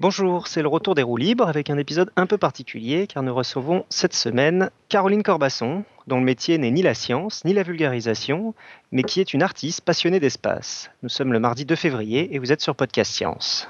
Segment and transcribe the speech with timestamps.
[0.00, 3.34] Bonjour, c'est le retour des roues libres avec un épisode un peu particulier car nous
[3.34, 8.54] recevons cette semaine Caroline Corbasson, dont le métier n'est ni la science ni la vulgarisation,
[8.92, 10.88] mais qui est une artiste passionnée d'espace.
[11.02, 13.68] Nous sommes le mardi 2 février et vous êtes sur Podcast Science.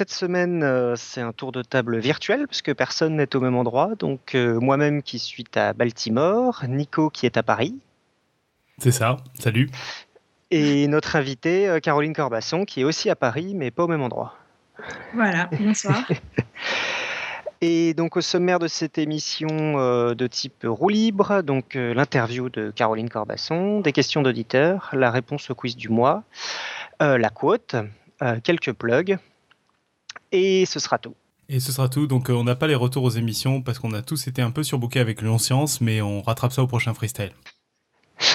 [0.00, 3.96] Cette semaine, euh, c'est un tour de table virtuel puisque personne n'est au même endroit.
[3.98, 7.78] Donc euh, moi-même qui suis à Baltimore, Nico qui est à Paris.
[8.78, 9.68] C'est ça, salut.
[10.50, 14.00] Et notre invitée, euh, Caroline Corbasson, qui est aussi à Paris, mais pas au même
[14.00, 14.36] endroit.
[15.12, 16.02] Voilà, bonsoir.
[17.60, 19.48] Et donc au sommaire de cette émission
[20.14, 25.54] de type roue libre, donc l'interview de Caroline Corbasson, des questions d'auditeurs, la réponse au
[25.54, 26.22] quiz du mois,
[27.00, 27.76] la quote,
[28.42, 29.18] quelques plugs,
[30.32, 31.14] et ce sera tout.
[31.48, 32.06] Et ce sera tout.
[32.06, 34.52] Donc, euh, on n'a pas les retours aux émissions parce qu'on a tous été un
[34.52, 37.32] peu surbookés avec Lyon Science, mais on rattrape ça au prochain freestyle.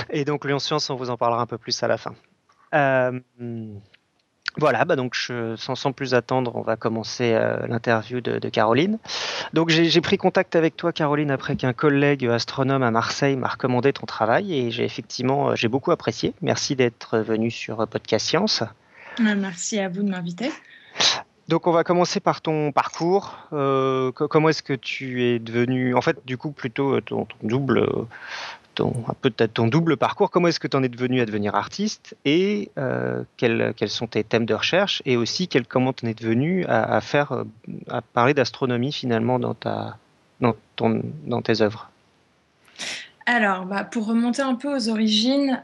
[0.09, 2.13] Et donc, Lyon Science, on vous en parlera un peu plus à la fin.
[2.73, 3.19] Euh,
[4.57, 8.99] voilà, bah donc je, sans, plus attendre, on va commencer euh, l'interview de, Caroline.
[9.53, 13.91] Donc j'ai pris contact avec toi, Caroline, après qu'un collègue astronome à Marseille m'a recommandé
[13.91, 16.33] ton travail et j'ai effectivement j'ai beaucoup apprécié.
[16.41, 18.63] Merci d'être venu sur Podcast Science.
[19.19, 20.51] Merci à vous de m'inviter.
[21.47, 23.37] Donc on va commencer par ton parcours.
[23.53, 27.79] Euh, comment est-ce que tu es devenu, en fait, du coup plutôt euh, ton, double,
[27.79, 28.07] euh,
[28.73, 30.31] ton, peut-être ton double parcours.
[30.31, 32.71] Comment est-ce que tu en es devenu à devenir artiste et
[33.37, 37.43] quels, sont tes thèmes de recherche et aussi comment tu en es devenu à, faire,
[37.89, 39.97] à parler d'astronomie finalement dans ta,
[40.41, 41.91] dans ton, dans tes œuvres?
[43.27, 45.63] Alors, bah, pour remonter un peu aux origines,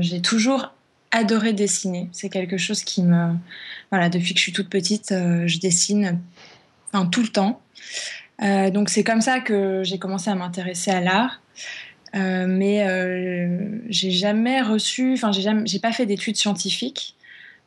[0.00, 0.72] j'ai toujours
[1.12, 2.08] adoré dessiner.
[2.10, 3.34] C'est quelque chose qui me.
[3.90, 6.18] Voilà, depuis que je suis toute petite, euh, je dessine
[6.92, 7.60] enfin, tout le temps.
[8.42, 11.42] Euh, donc c'est comme ça que j'ai commencé à m'intéresser à l'art.
[12.14, 12.84] Euh, mais
[13.88, 17.14] j'ai jamais reçu, enfin j'ai pas fait d'études scientifiques.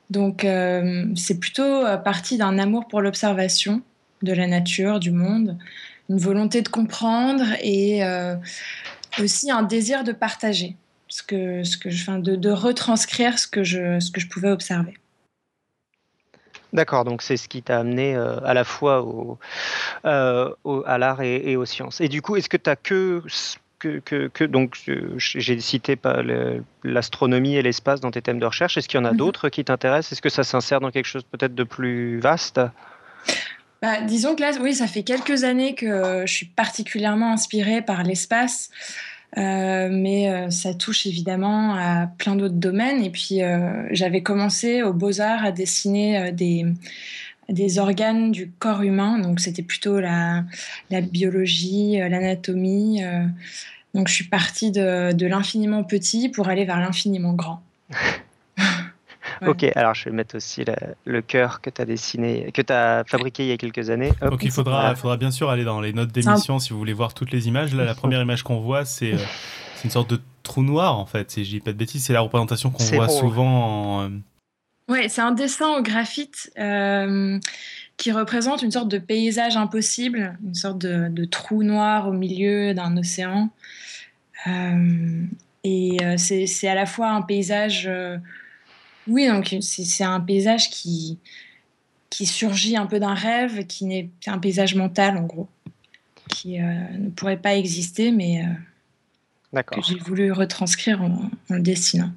[0.09, 0.45] Donc
[1.15, 3.81] c'est plutôt parti d'un amour pour l'observation
[4.21, 5.57] de la nature, du monde,
[6.09, 8.01] une volonté de comprendre et
[9.19, 10.75] aussi un désir de partager
[11.15, 14.49] ce que, ce que je, de, de retranscrire ce que, je, ce que je pouvais
[14.49, 14.95] observer.
[16.73, 19.39] D'accord, donc c'est ce qui t'a amené euh, à la fois au,
[20.03, 20.51] euh,
[20.85, 22.01] à l'art et, aux sciences.
[22.01, 23.23] Et du coup, est-ce que tu as que,
[23.79, 24.75] que, que, donc
[25.17, 25.97] j'ai cité
[26.83, 28.77] l'astronomie et l'espace dans tes thèmes de recherche.
[28.77, 29.17] Est-ce qu'il y en a mhm.
[29.17, 30.11] d'autres qui t'intéressent?
[30.11, 32.59] Est-ce que ça s'insère dans quelque chose peut-être de plus vaste?
[33.81, 38.03] Bah, disons que là, oui, ça fait quelques années que je suis particulièrement inspirée par
[38.03, 38.69] l'espace.
[39.37, 43.03] Euh, mais euh, ça touche évidemment à plein d'autres domaines.
[43.03, 46.65] Et puis, euh, j'avais commencé aux Beaux-Arts à dessiner des,
[47.49, 49.19] des organes du corps humain.
[49.19, 50.43] Donc, c'était plutôt la,
[50.89, 53.01] la biologie, l'anatomie.
[53.93, 57.61] donc, je suis partie de, de l'infiniment petit pour aller vers l'infiniment grand.
[59.45, 60.63] Ok, alors je vais mettre aussi
[61.05, 64.11] le cœur que tu as dessiné, que tu as fabriqué il y a quelques années.
[64.21, 67.13] Donc il faudra, faudra bien sûr aller dans les notes d'émission si vous voulez voir
[67.13, 67.73] toutes les images.
[67.73, 69.15] Là, la première image qu'on voit, euh, c'est
[69.83, 71.31] une sorte de trou noir en fait.
[71.31, 73.99] Si je dis pas de bêtises, c'est la représentation qu'on voit souvent.
[73.99, 74.03] En...
[74.03, 74.09] Euh,
[74.89, 76.51] ouais, c'est un dessin au graphite.
[76.57, 77.39] Euh,
[77.97, 82.97] qui représente une sorte de paysage impossible, une sorte de, trou noir au milieu d'un
[82.97, 83.49] océan.
[85.63, 87.89] et c'est à la fois un paysage
[89.07, 91.19] oui, donc c'est un paysage qui,
[92.09, 95.47] qui surgit un peu d'un rêve, qui n'est un paysage mental en gros,
[96.29, 96.63] qui euh,
[96.97, 98.43] ne pourrait pas exister, mais
[99.53, 102.11] euh, que j'ai voulu retranscrire en, le dessinant.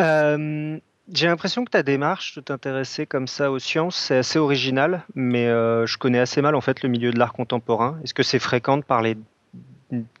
[0.00, 0.78] Euh,
[1.12, 5.46] j'ai l'impression que ta démarche de t'intéresser comme ça aux sciences, c'est assez original, mais
[5.46, 7.98] je connais assez mal en fait le milieu de l'art contemporain.
[8.04, 9.16] Est-ce que c'est fréquent de parler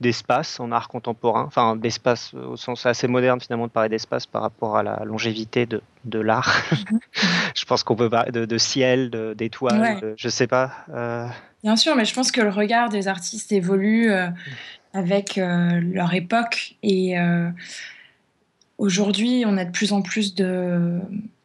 [0.00, 4.42] d'espace en art contemporain, enfin d'espace au sens assez moderne finalement de parler d'espace par
[4.42, 6.62] rapport à la longévité de, de l'art.
[6.90, 7.00] Mhm.
[7.54, 10.72] je pense qu'on peut parler de, ciel, d'étoiles, je sais pas.
[10.90, 11.26] Euh.
[11.62, 14.28] Bien sûr, mais je pense que le regard des artistes évolue euh,
[14.92, 17.16] avec euh, leur époque et
[18.76, 21.00] aujourd'hui on a de plus en plus de,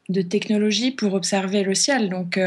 [0.09, 2.37] de technologies pour observer le ciel, donc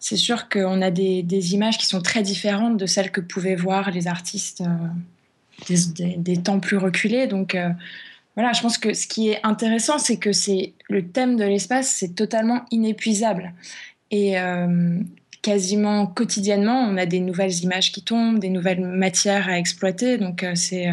[0.00, 3.90] c'est sûr qu'on a des, images qui sont très différentes de celles que pouvaient voir
[3.90, 5.76] les artistes euh,
[6.16, 7.26] des, temps plus reculés.
[7.26, 7.68] Donc euh,
[8.34, 11.88] voilà, je pense que ce qui est intéressant, c'est que c'est le thème de l'espace,
[11.88, 13.52] c'est totalement inépuisable.
[14.10, 14.98] Et, euh,
[15.42, 20.18] quasiment quotidiennement, on a des nouvelles images qui tombent, des nouvelles matières à exploiter.
[20.18, 20.88] Donc, c'est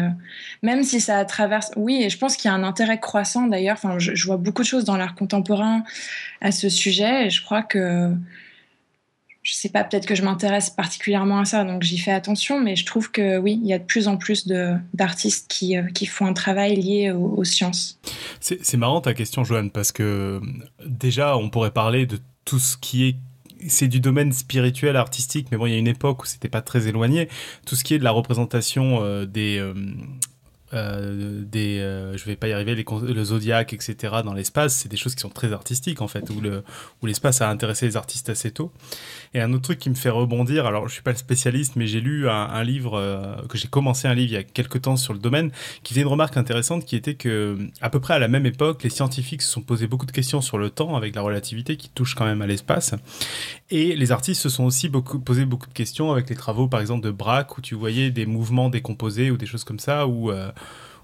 [0.62, 1.70] même si ça traverse.
[1.76, 3.76] Oui, et je pense qu'il y a un intérêt croissant d'ailleurs.
[3.76, 5.84] Enfin, je, vois beaucoup de choses dans l'art contemporain
[6.40, 8.10] à ce sujet, et je crois que
[9.48, 12.76] je sais pas, peut-être que je m'intéresse particulièrement à ça, donc j'y fais attention, mais
[12.76, 14.46] je trouve que oui, il y a de plus en plus
[14.92, 17.98] d'artistes qui, euh, qui, font un travail lié aux, sciences.
[18.40, 20.42] C'est marrant ta question, Joanne, parce que
[20.84, 23.16] déjà, on pourrait parler de tout ce qui est
[23.66, 26.62] c'est du domaine spirituel, artistique, mais bon, il y a une époque où c'était pas
[26.62, 27.28] très éloigné.
[27.66, 29.74] Tout ce qui est de la représentation euh, des, euh,
[30.74, 34.16] euh, des, euh, je vais pas y arriver, les, le zodiaque, etc.
[34.24, 36.62] dans l'espace, c'est des choses qui sont très artistiques en fait, où, le,
[37.02, 38.70] où l'espace a intéressé les artistes assez tôt.
[39.32, 41.86] Et un autre truc qui me fait rebondir, alors je suis pas le spécialiste, mais
[41.86, 44.96] j'ai lu un, livre, euh, que j'ai commencé un livre il y a quelques temps
[44.96, 45.50] sur le domaine,
[45.82, 48.82] qui faisait une remarque intéressante qui était que, à peu près à la même époque,
[48.82, 51.88] les scientifiques se sont posés beaucoup de questions sur le temps avec la relativité qui
[51.88, 52.94] touche quand même à l'espace.
[53.70, 56.80] Et les artistes se sont aussi beaucoup, posé beaucoup de questions avec les travaux, par
[56.80, 60.30] exemple, de Braque, où tu voyais des mouvements décomposés ou des choses comme ça, où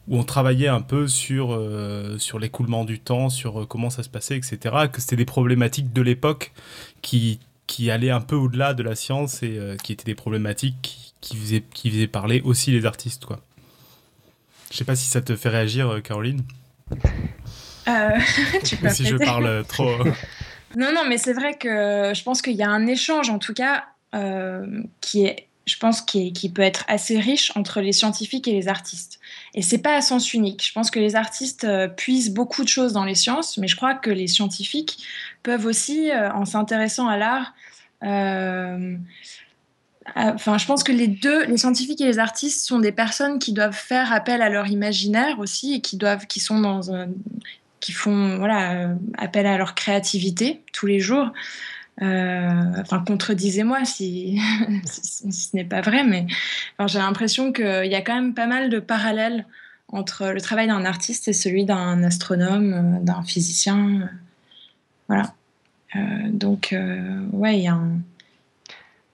[0.09, 4.03] où on travaillait un peu sur, euh, sur l'écoulement du temps, sur euh, comment ça
[4.03, 4.59] se passait, etc.
[4.93, 6.53] Que c'était des problématiques de l'époque
[7.01, 11.15] qui, qui allaient un peu au-delà de la science et euh, qui étaient des problématiques
[11.21, 13.25] qui, faisaient, qui faisaient parler aussi les artistes.
[13.25, 13.41] Quoi.
[14.71, 16.43] Je sais pas si ça te fait réagir, Caroline.
[18.65, 19.97] tu peux si je parle trop.
[20.77, 23.55] non, non, mais c'est vrai que je pense qu'il y a un échange, en tout
[23.55, 23.85] cas,
[25.01, 28.69] qui est je pense, qui, qui, peut être assez riche entre les scientifiques et les
[28.69, 29.19] artistes.
[29.55, 30.67] Et c'est pas à sens unique.
[30.67, 33.77] Je pense que les artistes euh, puisent beaucoup de choses dans les sciences, mais je
[33.77, 34.99] crois que les scientifiques
[35.43, 37.55] peuvent aussi, euh, en s'intéressant à l'art,
[38.03, 38.97] euh,
[40.15, 43.55] enfin, je pense que les deux, les scientifiques et les artistes, sont des personnes qui
[43.55, 46.81] doivent faire appel à leur imaginaire aussi et qui doivent, qui sont dans
[47.81, 51.33] qui font voilà appel à leur créativité tous les jours.
[52.03, 54.41] Euh, enfin, contredisez-moi si,
[54.85, 56.27] ce n'est pas vrai, mais
[56.87, 59.47] j'ai l'impression qu'il y a quand même pas mal de parallèles
[59.89, 64.01] entre le travail d'un artiste et celui d'un astronome, euh, d'un physicien.
[64.01, 64.07] Euh,
[65.09, 65.35] voilà.
[66.31, 66.75] donc,
[67.33, 67.99] ouais, il y a un.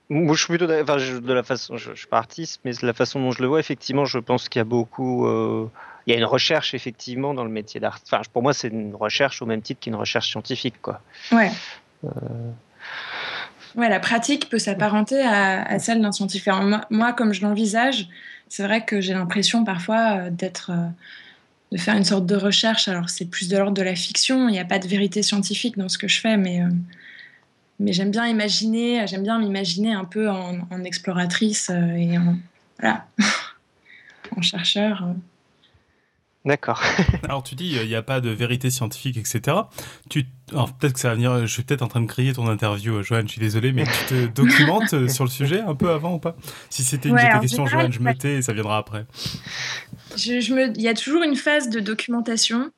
[0.09, 2.93] Moi, je suis plutôt enfin, de la façon, je, suis pas artiste, mais de la
[2.93, 6.17] façon dont je le vois, effectivement, je pense qu'il y a beaucoup, il y a
[6.17, 7.99] une recherche effectivement dans le métier d'art.
[8.05, 11.01] Enfin, pour moi, c'est une recherche au même titre qu'une recherche scientifique, quoi.
[11.31, 11.51] Ouais.
[13.75, 16.51] Ouais, la pratique peut s'apparenter à, celle d'un scientifique.
[16.89, 18.07] moi, comme je l'envisage,
[18.51, 20.87] c'est vrai que j'ai l'impression parfois euh, d'être, euh,
[21.71, 22.89] de faire une sorte de recherche.
[22.89, 24.49] Alors c'est plus de l'ordre de la fiction.
[24.49, 26.67] Il n'y a pas de vérité scientifique dans ce que je fais, mais euh,
[27.79, 32.37] mais j'aime bien imaginer, j'aime bien m'imaginer un peu en, exploratrice et en
[32.79, 33.07] voilà,
[34.37, 35.15] en chercheur.
[36.43, 36.81] D'accord.
[37.23, 39.57] Alors tu dis il n'y a pas de vérité scientifique, etc.
[40.09, 41.45] Tu, peut-être que ça va venir.
[41.45, 43.27] Je suis peut-être en train de crier ton interview, euh, Joanne.
[43.27, 46.19] Je suis désolé, mais tu te documentes euh, sur le sujet un peu avant ou
[46.19, 46.35] pas?
[46.69, 49.05] Si c'était une de tes questions, Joanne, je me tais et ça viendra après.
[50.17, 50.73] Je, me...
[50.75, 52.71] Il y a toujours une phase de documentation.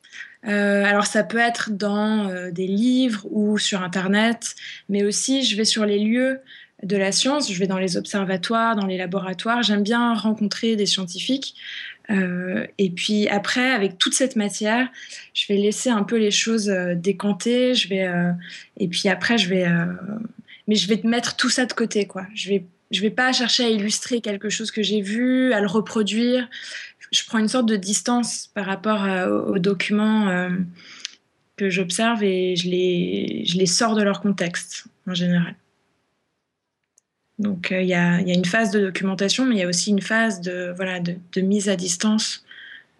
[0.46, 4.56] Euh, alors ça peut être dans des livres ou sur Internet,
[4.90, 6.42] mais aussi je vais sur les lieux
[6.84, 9.64] de la science, je vais dans les observatoires, dans les laboratoires.
[9.64, 11.56] J'aime bien rencontrer des scientifiques.
[12.10, 14.90] Euh, et puis après, avec toute cette matière,
[15.34, 17.76] je vais laisser un peu les choses euh, décanter.
[17.76, 18.32] Je vais, euh,
[18.78, 19.66] et puis après, je vais,
[20.68, 22.26] mais je vais mettre tout ça de côté, quoi.
[22.36, 25.68] Je vais, je vais pas chercher à illustrer quelque chose que j'ai vu, à le
[25.68, 26.50] reproduire.
[27.12, 29.08] Je prends une sorte de distance par rapport
[29.48, 30.50] aux documents
[31.58, 35.56] que j'observe et je les, je les sors de leur contexte en général.
[37.44, 40.02] Donc euh, il y, a, une phase de documentation, mais il y a aussi une
[40.02, 42.46] phase de, voilà, de, mise à distance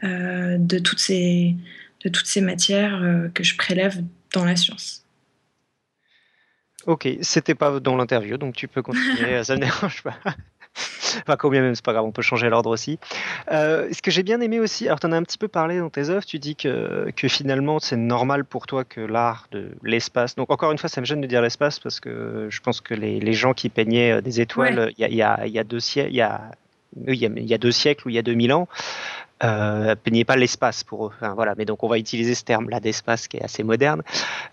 [0.04, 1.56] euh, de, toutes ces,
[2.04, 5.06] de toutes ces matières euh, que je prélève dans la science.
[6.86, 10.18] Ok, c'était pas dans l'interview, donc tu peux continuer, ça ne dérange pas.
[11.22, 13.00] enfin, combien même, c'est pas grave, on peut changer l'ordre aussi.
[13.52, 15.80] Euh, ce que j'ai bien aimé aussi, alors tu en as un petit peu parlé
[15.80, 19.72] dans tes œuvres, tu dis que, que finalement c'est normal pour toi que l'art de
[19.84, 22.82] l'espace, donc encore une fois, ça me gêne de dire l'espace parce que je pense
[22.82, 25.80] que les, les gens qui peignaient euh, des étoiles il y, a, y, a, deux
[25.80, 26.52] siècles, il y a,
[27.08, 28.68] il y a deux siècles ou il y a 2000 ans,
[29.44, 31.12] euh, peignaient pas l'espace pour eux.
[31.16, 34.02] Enfin, voilà, mais donc on va utiliser ce terme-là d'espace qui est assez moderne.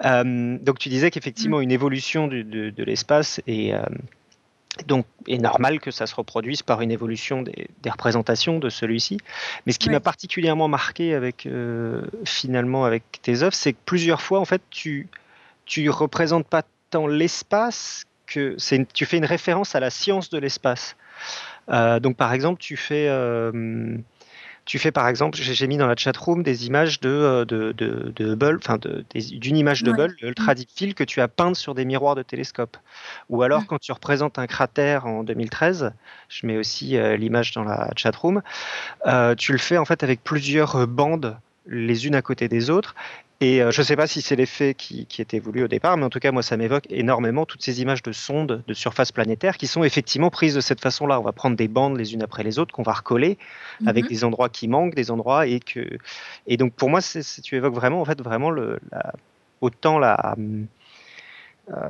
[0.05, 1.63] Euh, donc tu disais qu'effectivement mm.
[1.63, 3.73] une évolution de, de, l'espace et
[4.87, 9.19] donc, est normal que ça se reproduise par une évolution des, représentations de celui-ci.
[9.67, 14.21] Mais ce qui m'a particulièrement marqué avec euh, finalement avec tes œuvres, c'est que plusieurs
[14.21, 15.09] fois, en fait, tu
[15.67, 18.57] tu représentes pas tant l'espace que
[18.93, 20.97] tu fais une référence à la science de l'espace.
[21.69, 23.97] Euh, donc, par exemple, tu fais euh,
[24.71, 28.13] tu fais par exemple, j'ai mis dans la chat room des images de, de, de,
[28.15, 31.75] de Hubble, enfin d'une image de Hubble, ultra deep field que tu as peinte sur
[31.75, 32.77] des miroirs de télescope.
[33.31, 35.93] Ou alors quand tu représentes un cratère en 2013,
[36.29, 38.43] je mets aussi l'image dans la chat room,
[39.37, 41.37] tu le fais en fait avec plusieurs bandes
[41.67, 42.95] les unes à côté des autres
[43.43, 45.97] et euh, je ne sais pas si c'est l'effet qui, qui, était voulu au départ,
[45.97, 49.13] mais en tout cas, moi, ça m'évoque énormément toutes ces images de sondes de surface
[49.13, 51.19] planétaire qui sont effectivement prises de cette façon-là.
[51.19, 53.39] On va prendre des bandes les unes après les autres qu'on va recoller
[53.87, 54.11] avec mhm.
[54.11, 55.99] des endroits qui manquent, des endroits et que.
[56.47, 59.15] Et donc, pour moi, tu évoques vraiment, en fait, vraiment le, la,
[59.63, 60.37] autant la,
[61.71, 61.89] euh,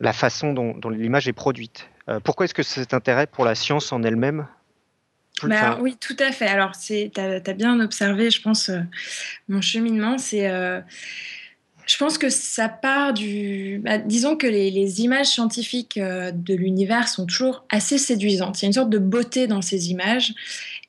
[0.00, 1.88] la façon dont, dont l'image est produite.
[2.08, 4.46] Euh, pourquoi est-ce que cet intérêt pour la science en elle-même
[5.48, 6.46] bah, oui, tout à fait.
[6.46, 8.80] Alors, tu as, bien observé, je pense, euh,
[9.48, 10.18] mon cheminement.
[10.18, 10.80] C'est, euh,
[11.86, 13.80] je pense que ça part du...
[13.84, 18.60] Bah, disons que les, images scientifiques euh, de l'univers sont toujours assez séduisantes.
[18.60, 20.34] Il y a une sorte de beauté dans ces images.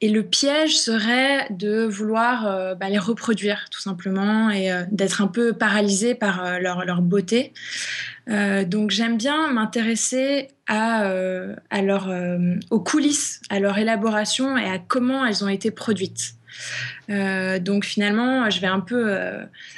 [0.02, 5.54] Et le piège serait de vouloir bah, les reproduire, tout simplement, et d'être un peu
[5.54, 7.54] paralysé par leur, leur, beauté.
[8.30, 14.78] Euh, donc j'aime bien m'intéresser à, euh, euh, aux coulisses, à leur élaboration et à
[14.80, 16.36] comment elles ont été produites.
[17.10, 19.16] donc finalement, je vais un peu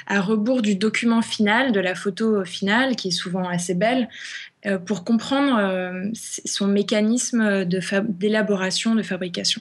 [0.06, 4.08] à rebours du document final, de la photo finale, qui est souvent assez belle, euh,
[4.86, 9.60] pour comprendre euh, son mécanisme d'élaboration, de, fabrication.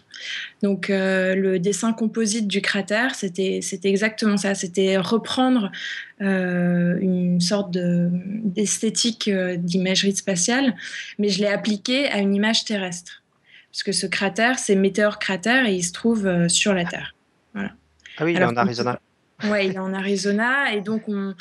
[0.62, 5.72] Donc euh, le dessin composite du cratère, c'était exactement ça, c'était reprendre
[6.20, 10.74] une sorte d'esthétique d'imagerie spatiale,
[11.20, 13.24] mais je l'ai appliqué à une image terrestre.
[13.72, 17.14] Parce que ce cratère, c'est météore cratère et il se trouve sur la Terre.
[17.54, 17.72] Voilà.
[18.18, 19.00] Ah oui, il est en Arizona.
[19.44, 21.36] Oui, il est en Arizona et donc on,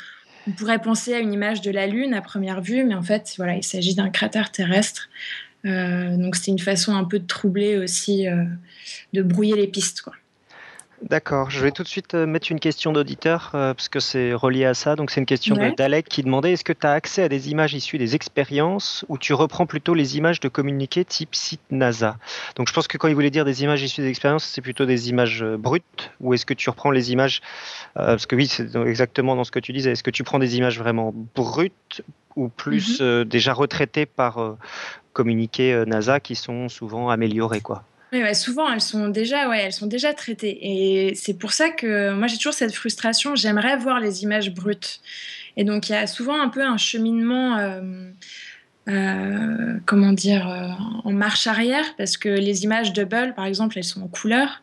[0.46, 3.34] on pourrait penser à une image de la Lune à première vue, mais en fait,
[3.36, 5.08] voilà, il s'agit d'un cratère terrestre.
[5.64, 8.44] Euh, donc c'est une façon un peu de troubler aussi, euh,
[9.12, 10.02] de brouiller les pistes.
[10.02, 10.14] Quoi.
[11.02, 14.34] D'accord, je vais tout de suite euh, mettre une question d'auditeur euh, parce que c'est
[14.34, 14.94] relié à ça.
[14.94, 17.74] Donc c'est une question d'Alec qui demandait est-ce que tu as accès à des images
[17.74, 22.16] issues des expériences ou tu reprends plutôt les images de communiqués type site NASA?
[22.54, 24.86] Donc je pense que quand il voulait dire des images issues des expériences, c'est plutôt
[24.86, 27.40] des images euh, brutes ou est-ce que tu reprends les images
[27.94, 29.92] parce que oui, c'est exactement dans ce que tu disais.
[29.92, 32.02] Est-ce que tu prends des images vraiment brutes
[32.36, 33.24] ou plus mm-hmm.
[33.24, 34.56] déjà retraitées par
[35.12, 37.84] communiqués NASA qui sont souvent améliorées quoi?
[38.12, 40.58] Oui, souvent elles sont déjà, ouais, elles sont déjà traitées.
[40.60, 43.34] Et c'est pour ça que moi j'ai toujours cette frustration.
[43.34, 45.00] J'aimerais voir les images brutes.
[45.56, 48.10] Et donc il y a souvent un peu un cheminement, euh,
[48.88, 50.68] euh, comment dire, euh,
[51.04, 54.62] en marche arrière, parce que les images double, par exemple, elles sont en couleur.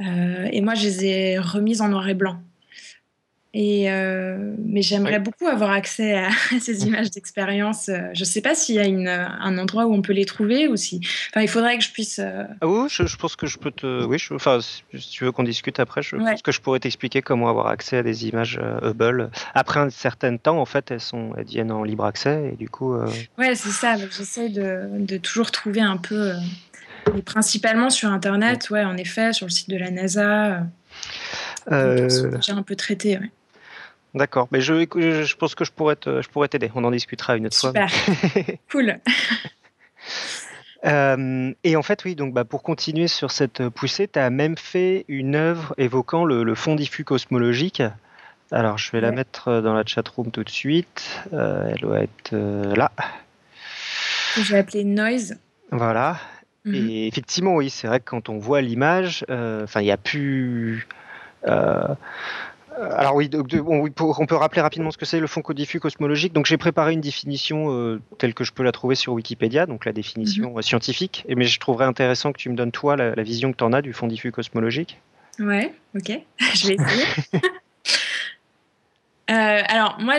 [0.00, 2.38] et moi je les ai remises en noir et blanc.
[3.56, 6.28] Et euh, mais j'aimerais beaucoup avoir accès à,
[6.60, 7.88] ces images d'expérience.
[7.88, 10.24] Euh, je ne sais pas s'il y a une, un endroit où on peut les
[10.24, 11.00] trouver ou si.
[11.30, 12.18] Enfin, il faudrait que je puisse.
[12.18, 14.04] Euh, ah oui, je, pense que je peux te.
[14.04, 14.34] Oui, je...
[14.34, 17.68] enfin, si tu veux qu'on discute après, je pense que je pourrais t'expliquer comment avoir
[17.68, 19.30] accès à des images Hubble.
[19.54, 22.68] Après un certain temps, en fait, elles sont, elles viennent en libre accès et du
[22.68, 22.96] coup.
[23.38, 23.96] Ouais, c'est ça.
[23.96, 26.32] J'essaie de, de, toujours trouver un peu,
[27.16, 28.68] et principalement sur Internet.
[28.70, 30.66] Ouais, en effet, sur le site de la NASA.
[31.70, 33.18] Déjà un peu traité.
[33.18, 33.30] Ouais.
[34.14, 36.70] D'accord, mais je, je, pense que je pourrais je pourrais t'aider.
[36.76, 37.90] On en discutera une autre Super.
[37.90, 38.42] fois.
[38.70, 39.00] cool.
[40.84, 44.56] Euh, et en fait, oui, donc bah, pour continuer sur cette poussée, tu as même
[44.56, 47.82] fait une œuvre évoquant le, fond diffus cosmologique.
[48.52, 51.22] Alors, je vais la mettre dans la chat room tout de suite.
[51.32, 52.92] Euh, elle doit être euh, là.
[54.36, 55.38] Je vais appeler Noise.
[55.72, 56.18] Voilà.
[56.64, 56.74] Mhm.
[56.74, 60.86] Et effectivement, oui, c'est vrai que quand on voit l'image, enfin, il n'y a plus.
[62.78, 66.32] Euh, alors oui, on, peut rappeler rapidement ce que c'est le fond diffus cosmologique.
[66.32, 69.84] Donc j'ai préparé une définition euh, telle que je peux la trouver sur Wikipédia, donc
[69.84, 70.58] la définition mhm.
[70.58, 71.24] euh, scientifique.
[71.28, 73.72] Et, mais je trouverais intéressant que tu me donnes toi la, vision que tu en
[73.72, 74.98] as du fond diffus cosmologique.
[75.38, 76.20] Ouais, ok,
[76.54, 77.04] je vais essayer.
[79.68, 80.16] alors moi,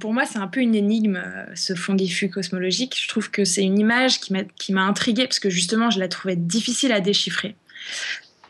[0.00, 1.22] pour moi, c'est un peu une énigme
[1.54, 2.98] ce fond diffus cosmologique.
[3.00, 6.36] Je trouve que c'est une image qui m'a intriguée parce que justement, je la trouvais
[6.36, 7.54] difficile à déchiffrer.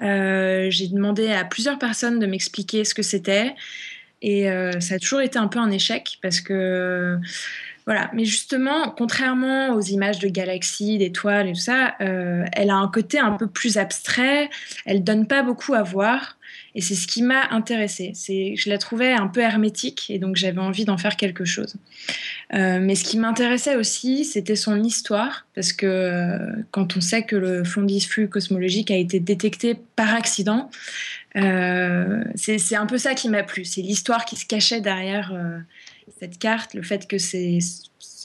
[0.02, 3.54] Euh, j'ai demandé à plusieurs personnes de m'expliquer ce que c'était.
[4.20, 7.18] Et euh, ça a toujours été un peu un échec parce que.
[7.84, 12.76] Voilà, mais justement, contrairement aux images de galaxies, d'étoiles et tout ça, euh, elle a
[12.76, 14.50] un côté un peu plus abstrait,
[14.86, 16.36] elle donne pas beaucoup à voir.
[16.74, 18.12] Et c'est ce qui m'a intéressée.
[18.16, 21.74] Je la trouvais un peu hermétique et donc j'avais envie d'en faire quelque chose.
[22.54, 26.38] Euh, mais ce qui m'intéressait aussi, c'était son histoire, parce que euh,
[26.70, 30.70] quand on sait que le fond diffus cosmologique a été détecté par accident,
[31.36, 33.66] euh, c'est, un peu ça qui m'a plu.
[33.66, 35.34] C'est l'histoire qui se cachait derrière
[36.20, 37.58] cette carte, le fait que c'est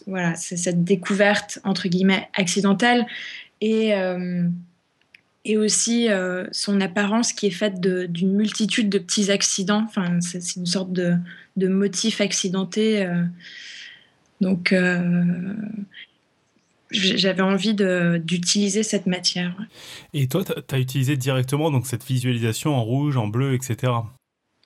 [0.06, 3.06] voilà, cette découverte entre guillemets accidentelle
[3.60, 3.94] et
[5.50, 6.10] et aussi
[6.52, 9.84] son apparence qui est faite d'une multitude de petits accidents.
[9.88, 11.16] Enfin, c'est une sorte de,
[11.56, 13.08] de motif accidenté.
[14.42, 14.74] donc,
[16.92, 19.56] j'avais envie d'utiliser cette matière.
[20.14, 23.94] Et toi, tu as utilisé directement donc, cette visualisation en rouge, en bleu, etc.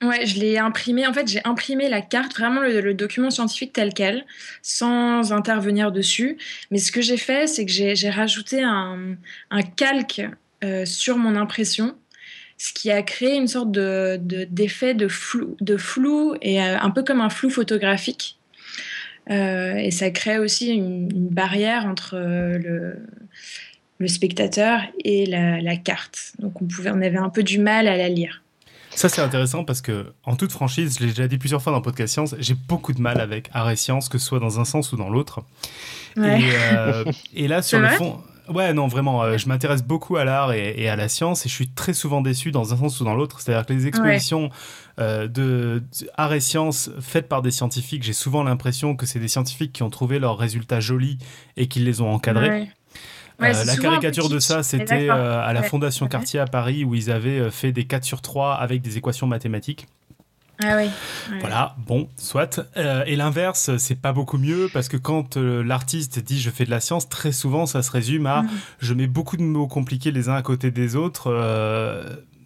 [0.02, 1.06] Ouais, je l'ai imprimé.
[1.06, 4.24] En fait, j'ai imprimé la carte, vraiment le, document scientifique tel quel,
[4.60, 6.38] sans intervenir dessus.
[6.70, 9.16] Mais ce que j'ai fait, c'est que j'ai rajouté un,
[9.50, 10.22] un calque
[10.64, 11.96] euh, sur mon impression,
[12.56, 16.90] ce qui a créé une sorte d'effet de, de, flou, de flou et euh, un
[16.90, 18.38] peu comme un flou photographique.
[19.30, 22.96] Euh, et ça crée aussi une, barrière entre le,
[23.98, 26.32] le, spectateur et la, carte.
[26.38, 28.42] Donc on, pouvait, on avait un peu du mal à la lire.
[28.94, 31.80] Ça, c'est intéressant parce que, en toute franchise, je l'ai déjà dit plusieurs fois dans
[31.80, 34.64] Podcast Science, j'ai beaucoup de mal avec art et science, que ce soit dans un
[34.64, 35.40] sens ou dans l'autre.
[36.16, 37.04] Et, euh,
[37.34, 38.22] et, là, sur le fond.
[38.54, 41.68] Ouais, non, vraiment, je m'intéresse beaucoup à l'art et, à la science et je suis
[41.68, 43.40] très souvent déçu dans un sens ou dans l'autre.
[43.40, 44.50] C'est-à-dire que les expositions
[45.00, 45.82] euh, de,
[46.16, 49.82] art et sciences faites par des scientifiques, j'ai souvent l'impression que c'est des scientifiques qui
[49.82, 51.18] ont trouvé leurs résultats jolis
[51.56, 52.70] et qui les ont encadrés.
[53.40, 57.10] Euh, la caricature de ça, c'était euh, à la Fondation Cartier à Paris où ils
[57.10, 59.86] avaient fait des 4 sur 3 avec des équations mathématiques.
[60.64, 60.88] Ah oui.
[61.40, 62.60] Voilà, bon, soit.
[63.06, 66.80] et l'inverse, c'est pas beaucoup mieux parce que quand l'artiste dit je fais de la
[66.80, 68.50] science, très souvent ça se résume à mm.
[68.80, 71.30] je mets beaucoup de mots compliqués les uns à côté des autres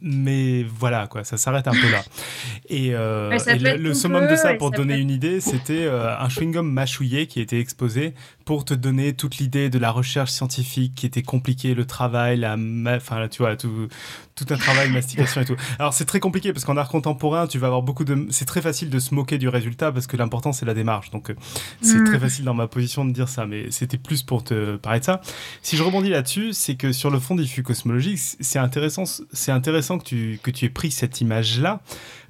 [0.01, 2.03] mais voilà, quoi, ça s'arrête un peu là.
[2.69, 3.37] Et, euh,
[3.79, 7.59] le, summum de ça, pour donner une idée, c'était euh, un chewing-gum mâchouillé qui était
[7.59, 8.15] exposé
[8.47, 12.57] pour te donner toute l'idée de la recherche scientifique qui était compliquée, le travail, la,
[12.97, 13.89] enfin, tu vois, tout,
[14.37, 15.57] tout un travail, mastication et tout.
[15.81, 18.63] Alors c'est très compliqué parce qu'en art contemporain, tu vas avoir beaucoup de, c'est très
[18.63, 21.11] facile de se moquer du résultat parce que l'important c'est la démarche.
[21.11, 21.35] Donc euh,
[21.83, 22.21] c'est très mm.
[22.21, 25.21] facile dans ma position de dire ça, mais c'était plus pour te parler de ça.
[25.61, 29.99] Si je rebondis là-dessus, c'est que sur le fond diffus cosmologique, c'est intéressant, c'est intéressant
[29.99, 31.81] que tu que tu aies pris cette image là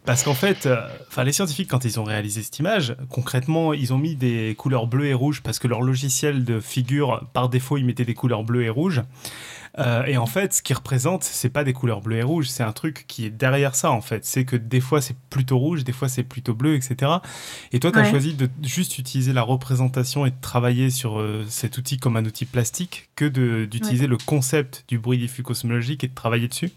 [0.07, 3.93] parce qu'en fait, euh, enfin les scientifiques, quand ils ont réalisé cette image, concrètement, ils
[3.93, 7.77] ont mis des couleurs bleues et rouges parce que leur logiciel de figure, par défaut,
[7.77, 9.03] il mettait des couleurs bleues et rouges.
[9.79, 12.63] Euh, et en fait, ce qui représente, c'est pas des couleurs bleues et rouges, c'est
[12.63, 14.25] un truc qui est derrière ça, en fait.
[14.25, 17.13] C'est que des fois, c'est plutôt rouge, des fois, c'est plutôt bleu, etc.
[17.73, 21.45] Et toi, tu as choisi de juste utiliser la représentation et de travailler sur euh,
[21.49, 23.27] cet outil comme un outil plastique que
[23.67, 26.71] d'utiliser le concept du bruit diffus cosmologique et de travailler dessus.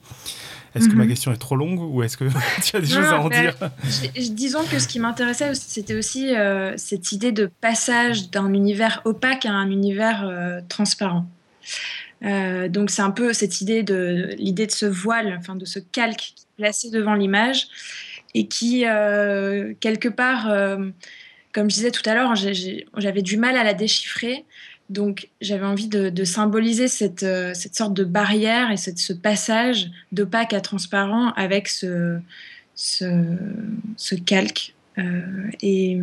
[0.76, 1.10] Est-ce que ma mhm.
[1.10, 2.26] question est trop longue ou est-ce que
[2.64, 3.56] tu as des choses à en dire
[4.32, 9.46] Disons que ce qui m'intéressait, c'était aussi euh, cette idée de passage d'un univers opaque
[9.46, 11.26] à un univers euh, transparent.
[12.24, 15.80] Euh, donc c'est un peu cette idée de l'idée de ce voile, enfin de ce
[15.80, 17.68] calque placé devant l'image
[18.36, 18.82] et qui
[19.80, 20.52] quelque part,
[21.52, 24.46] comme je disais tout à l'heure, j'avais du mal à la déchiffrer
[24.90, 26.86] donc j'avais envie de, symboliser
[27.24, 32.20] euh, cette, sorte de barrière et ce passage d'opaque à transparent avec ce,
[34.26, 34.74] calque.
[34.98, 35.98] Euh, et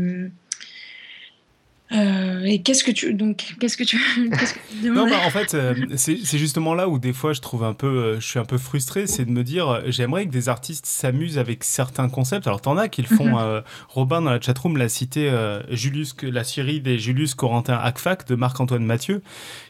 [1.92, 3.96] euh, et qu'est-ce que tu donc qu'est-ce que tu,
[4.82, 7.86] non bah, en fait euh, c'est justement là où des fois je trouve un peu
[7.86, 11.38] euh, je suis un peu frustré c'est de me dire j'aimerais que des artistes s'amusent
[11.38, 12.48] avec certains concepts.
[12.48, 13.62] Alors t'en as qui le font mhm.
[13.88, 15.32] Robin dans la chatroom l'a cité
[15.70, 19.22] Julius la série des Julius Corentin Acfac de Marc-Antoine Mathieu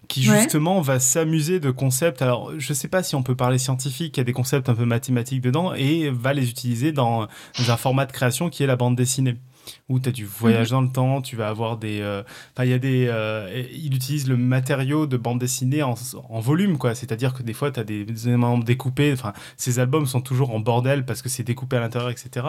[0.09, 2.23] qui justement va s'amuser de concepts.
[2.23, 4.75] Alors je sais pas si on peut parler scientifique il y a des concepts un
[4.75, 8.77] peu mathématiques dedans et va les utiliser dans un format de création qui est la
[8.77, 9.37] bande dessinée
[9.89, 10.77] où tu as du voyage mhm.
[10.77, 12.01] dans le temps, tu vas avoir des...
[12.01, 12.23] Euh,
[12.55, 13.07] enfin, il y a des...
[13.09, 15.95] Euh, il utilise le matériau de bande dessinée en,
[16.41, 16.95] volume, quoi.
[16.95, 19.13] C'est-à-dire que des fois, tu as des, éléments découpés.
[19.13, 22.47] Enfin, ces albums sont toujours en bordel parce que c'est découpé à l'intérieur, etc.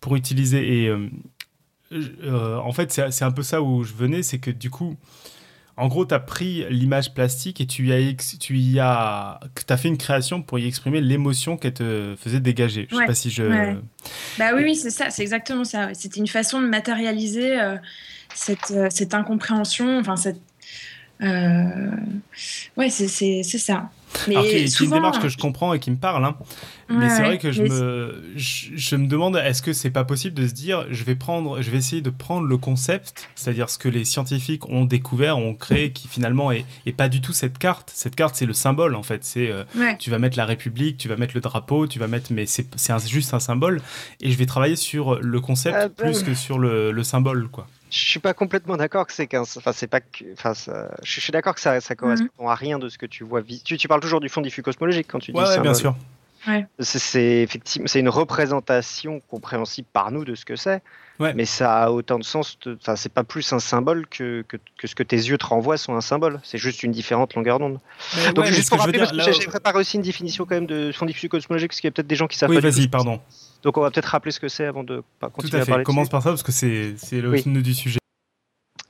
[0.00, 0.84] Pour utiliser...
[0.84, 4.96] Et euh, en fait, c'est un peu ça où je venais, c'est que du coup...
[5.76, 9.76] En gros, tu as pris l'image plastique et tu y as, tu y as, as
[9.76, 12.86] fait une création pour y exprimer l'émotion qu'elle te faisait dégager.
[12.90, 13.74] Je sais pas si je.
[14.38, 15.92] Bah oui, oui, c'est ça, c'est exactement ça.
[15.94, 17.76] C'était une façon de matérialiser euh,
[18.34, 20.40] cette, euh, cette, incompréhension, enfin cette.
[21.22, 21.90] Euh...
[22.76, 23.90] Ouais, c'est ça.
[24.28, 26.24] Mais Alors, c'est une démarche que je comprends et qui me parle.
[26.24, 26.36] Hein.
[26.88, 30.46] mais c'est vrai que je me, je, me demande, est-ce que c'est pas possible de
[30.46, 33.88] se dire, je vais prendre, je vais essayer de prendre le concept, c'est-à-dire ce que
[33.88, 36.64] les scientifiques ont découvert, ont créé, qui finalement est,
[36.96, 37.90] pas du tout cette carte.
[37.94, 39.24] Cette carte, c'est le symbole en fait.
[39.24, 39.64] C'est, euh,
[39.98, 42.66] tu vas mettre la République, tu vas mettre le drapeau, tu vas mettre, mais c'est,
[43.06, 43.80] juste un symbole.
[44.20, 47.66] Et je vais travailler sur le concept ah, plus que sur le, le symbole, quoi
[47.94, 49.42] je suis pas complètement d'accord que c'est qu'un.
[49.42, 50.24] Enfin, c'est pas que.
[50.32, 50.52] Enfin,
[51.02, 52.48] je suis d'accord que ça, ça correspond mhm.
[52.48, 53.42] à rien de ce que tu vois.
[53.42, 55.38] Tu, tu parles toujours du fond diffus cosmologique quand tu dis.
[55.38, 55.94] Ouais, bien sûr.
[56.78, 60.82] C'est effectivement c'est une représentation compréhensible par nous de ce que c'est.
[61.20, 62.58] Mais ça a autant de sens.
[62.66, 65.94] Enfin, c'est pas plus un symbole que, que, ce que tes yeux te renvoient sont
[65.94, 66.40] un symbole.
[66.42, 67.78] C'est juste une différente longueur d'onde.
[68.34, 71.70] Donc, juste pour rappeler, j'ai préparé aussi une définition quand même de fond diffus cosmologique,
[71.70, 73.20] parce qu'il y a peut-être des gens qui savent oui, vas-y, pardon.
[73.64, 75.70] Donc, on va peut-être rappeler ce que c'est avant de continuer Tout à, fait.
[75.70, 75.84] parler.
[75.84, 77.98] Commence par ça, parce que c'est le nœud du sujet.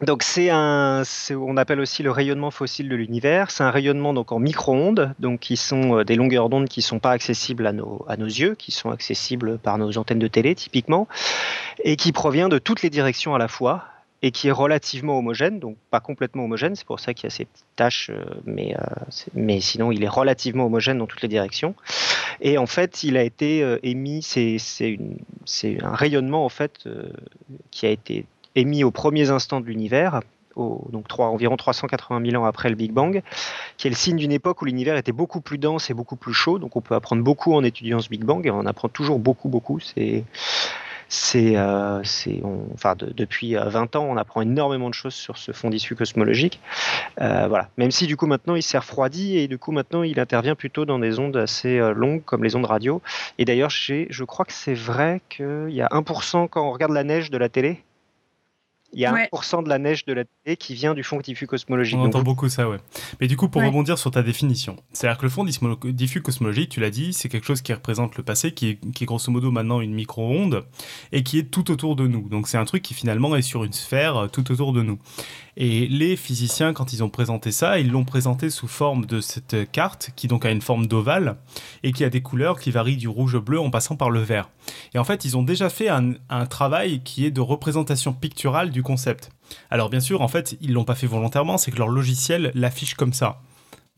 [0.02, 3.50] Donc c'est un, on appelle aussi le rayonnement fossile de l'univers.
[3.50, 6.98] C'est un rayonnement donc en micro-ondes, donc qui sont euh, des longueurs d'onde qui sont
[6.98, 10.54] pas accessibles à nos, à nos yeux, qui sont accessibles par nos antennes de télé
[10.54, 11.06] typiquement,
[11.84, 13.84] et qui provient de toutes les directions à la fois
[14.22, 16.74] et qui est relativement homogène, donc pas complètement homogène.
[16.76, 20.02] C'est pour ça qu'il y a ces petites taches, euh, mais, euh, mais sinon il
[20.02, 21.74] est relativement homogène dans toutes les directions.
[22.40, 24.58] Et en fait, il a été émis, c'est
[25.82, 26.88] un rayonnement en fait
[27.70, 30.20] qui a été émis aux premiers instants de l'univers,
[30.56, 33.22] donc 3, environ 380 000 ans après le Big Bang,
[33.76, 36.34] qui est le signe d'une époque où l'univers était beaucoup plus dense et beaucoup plus
[36.34, 36.58] chaud.
[36.58, 39.80] Donc on peut apprendre beaucoup en étudiant ce Big Bang, on apprend toujours beaucoup, beaucoup.
[41.14, 42.02] C'est, euh,
[42.74, 46.60] enfin, depuis 20 euh, ans, on apprend énormément de choses sur ce fond d'issue cosmologique.
[47.20, 47.68] Euh, voilà.
[47.76, 50.84] Même si du coup maintenant il s'est refroidi et du coup maintenant il intervient plutôt
[50.84, 53.00] dans des ondes assez longues comme les ondes radio.
[53.38, 57.04] Et d'ailleurs, je crois que c'est vrai qu'il y a 1% quand on regarde la
[57.04, 57.82] neige de la télé.
[58.94, 61.46] Il y a 1% de la neige de la télé qui vient du fond diffus
[61.46, 61.98] cosmologique.
[61.98, 62.78] On entend beaucoup ça, ouais.
[63.20, 66.80] Mais du coup, pour rebondir sur ta définition, c'est-à-dire que le fond diffus cosmologique, tu
[66.80, 69.50] l'as dit, c'est quelque chose qui représente le passé, qui est, qui est grosso modo
[69.50, 70.64] maintenant une micro-onde,
[71.12, 72.28] et qui est tout autour de nous.
[72.28, 74.98] Donc c'est un truc qui finalement est sur une sphère euh, tout autour de nous.
[75.56, 79.70] Et les physiciens, quand ils ont présenté ça, ils l'ont présenté sous forme de cette
[79.70, 81.36] carte, qui donc a une forme d'ovale,
[81.82, 84.20] et qui a des couleurs qui varient du rouge au bleu en passant par le
[84.20, 84.50] vert.
[84.94, 86.14] Et en fait, ils ont déjà fait un,
[86.50, 89.30] travail qui est de représentation picturale du concept.
[89.70, 92.94] Alors bien sûr, en fait, ils l'ont pas fait volontairement, c'est que leur logiciel l'affiche
[92.94, 93.40] comme ça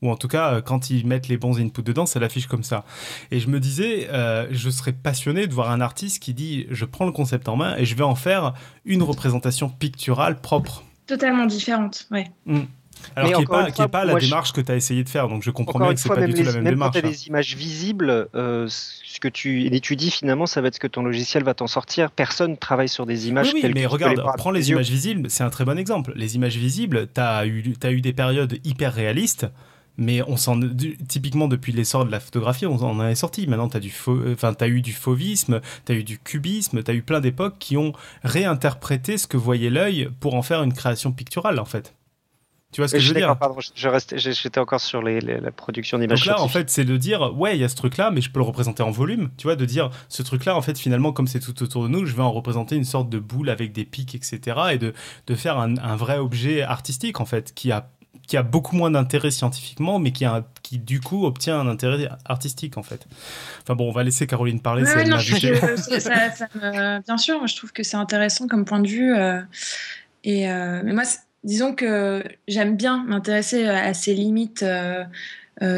[0.02, 2.84] ou en tout cas quand ils mettent les bons inputs dedans, ça l'affiche comme ça.
[3.30, 6.84] Et je me disais, euh, je serais passionné de voir un artiste qui dit, je
[6.84, 8.52] prends le concept en main et je vais en faire
[8.84, 12.06] une représentation picturale propre totalement différente.
[12.10, 12.30] Ouais.
[12.46, 12.62] Mm.
[13.14, 15.78] Alors qui n'est pas, la démarche que tu as essayé de faire, donc je comprends
[15.78, 16.94] bien que c'est pas du tout la même démarche.
[16.94, 20.74] Quand tu as des images visibles, euh, ce que tu étudies finalement, ça va être
[20.74, 22.10] ce que ton logiciel va t'en sortir.
[22.10, 23.52] Personne travaille sur des images.
[23.52, 26.12] Oui, mais regarde, prends les images visibles, c'est un très bon exemple.
[26.16, 29.46] Les images visibles, tu as, as eu des périodes hyper réalistes
[29.98, 30.60] mais on s'en
[31.08, 33.92] typiquement depuis l'essor de la photographie on en est sorti maintenant tu as du
[34.32, 37.56] enfin as eu du fauvisme tu as eu du cubisme tu as eu plein d'époques
[37.58, 37.92] qui ont
[38.22, 41.94] réinterprété ce que voyait l'œil pour en faire une création picturale en fait
[42.72, 46.24] tu vois ce que je, veux dire pardon, j'étais encore sur la production d'images.
[46.24, 48.30] Donc là, en fait, c'est de dire, ouais, il y a ce truc-là, mais je
[48.30, 49.30] peux le représenter en volume.
[49.36, 52.06] Tu vois, de dire, ce truc-là, en fait, finalement, comme c'est tout autour de nous,
[52.06, 54.58] je vais en représenter une sorte de boule avec des pics, etc.
[54.72, 54.92] Et de,
[55.26, 57.88] de faire un, un vrai objet artistique, en fait, qui a
[58.26, 62.08] qui a beaucoup moins d'intérêt scientifiquement, mais qui, a, qui du coup obtient un intérêt
[62.24, 63.06] artistique en fait.
[63.62, 64.82] Enfin bon, on va laisser Caroline parler.
[64.82, 65.18] bien
[67.18, 69.14] sûr, moi, je trouve que c'est intéressant comme point de vue.
[69.14, 69.40] Euh,
[70.24, 71.04] et euh, mais moi,
[71.44, 74.62] disons que j'aime bien m'intéresser à ces limites.
[74.62, 75.04] Euh,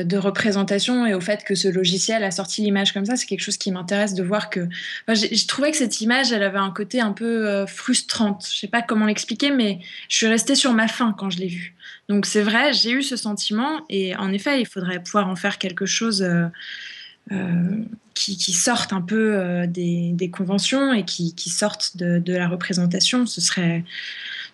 [0.03, 3.45] de représentation et au fait que ce logiciel a sorti l'image comme ça, c'est quelque
[3.45, 4.67] chose qui m'intéresse de voir que.
[5.07, 8.45] Je trouvais que cette image, elle avait un côté un peu frustrante.
[8.53, 11.47] Je sais pas comment l'expliquer, mais je suis restée sur ma faim quand je l'ai
[11.47, 11.77] vue.
[12.09, 15.59] Donc c'est vrai, j'ai eu ce sentiment et en effet, il faudrait pouvoir en faire
[15.59, 16.47] quelque chose euh,
[17.33, 23.27] euh, qui, sorte un peu euh, des, conventions et qui, sorte de, la représentation.
[23.27, 23.85] Ce serait,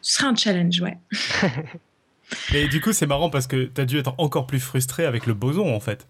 [0.03, 0.99] ce serait un challenge, ouais.
[2.55, 5.27] et du coup, c'est marrant parce que tu as dû être encore plus frustré avec
[5.27, 6.07] le boson en fait.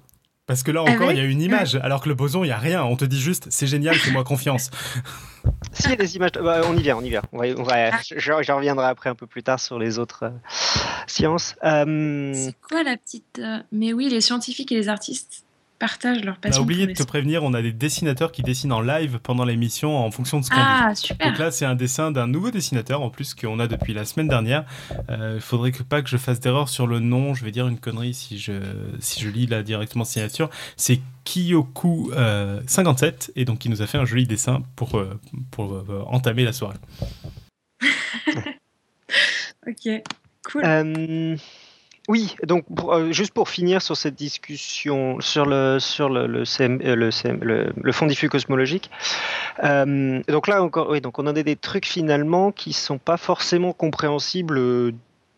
[0.46, 2.52] Parce que là encore, il y a une image, alors que le boson, il n'y
[2.52, 2.84] a rien.
[2.84, 4.70] On te dit juste, c'est génial, fais-moi confiance.
[5.72, 6.32] si, il y a des images.
[6.32, 7.22] Bah, on y vient, on y vient.
[7.32, 8.00] On va, ah.
[8.16, 10.30] J'en reviendrai après un peu plus tard sur les autres euh,
[11.06, 11.56] sciences.
[11.64, 13.38] Euh, c'est quoi la petite.
[13.38, 15.43] Euh, mais oui, les scientifiques et les artistes
[15.78, 16.60] partagent leur passion.
[16.60, 19.44] On a oublié de te prévenir, on a des dessinateurs qui dessinent en live pendant
[19.44, 21.00] l'émission en fonction de ce qu'on ah, dit.
[21.00, 21.28] Super.
[21.28, 24.28] Donc là, c'est un dessin d'un nouveau dessinateur en plus qu'on a depuis la semaine
[24.28, 24.64] dernière.
[25.08, 27.34] Il euh, faudrait que pas que je fasse d'erreur sur le nom.
[27.34, 28.52] Je vais dire une connerie si je
[29.00, 30.50] si je lis là directement signature.
[30.76, 32.12] C'est Kiyoku
[32.66, 35.18] 57 et donc il nous a fait un joli dessin pour euh,
[35.50, 36.76] pour euh, entamer la soirée.
[39.66, 40.02] ok,
[40.44, 41.38] cool.
[42.06, 47.72] Oui, donc euh, juste pour finir sur cette discussion sur le sur le le, euh,
[47.74, 48.90] le, fond diffus cosmologique.
[49.62, 53.72] Euh, donc là encore, oui, donc on a des, trucs finalement qui sont pas forcément
[53.72, 54.92] compréhensibles.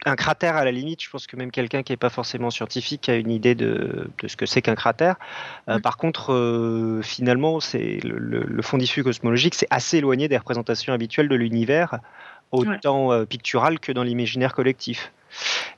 [0.04, 3.08] Un cratère à la limite, je pense que même quelqu'un qui n'est pas forcément scientifique
[3.08, 5.16] a une idée de, de ce que c'est qu'un cratère.
[5.82, 11.28] Par contre, finalement, c'est le, le, fond diffus cosmologique, c'est assez éloigné des représentations habituelles
[11.28, 11.98] de l'univers,
[12.52, 15.12] autant pictural que dans l'imaginaire collectif.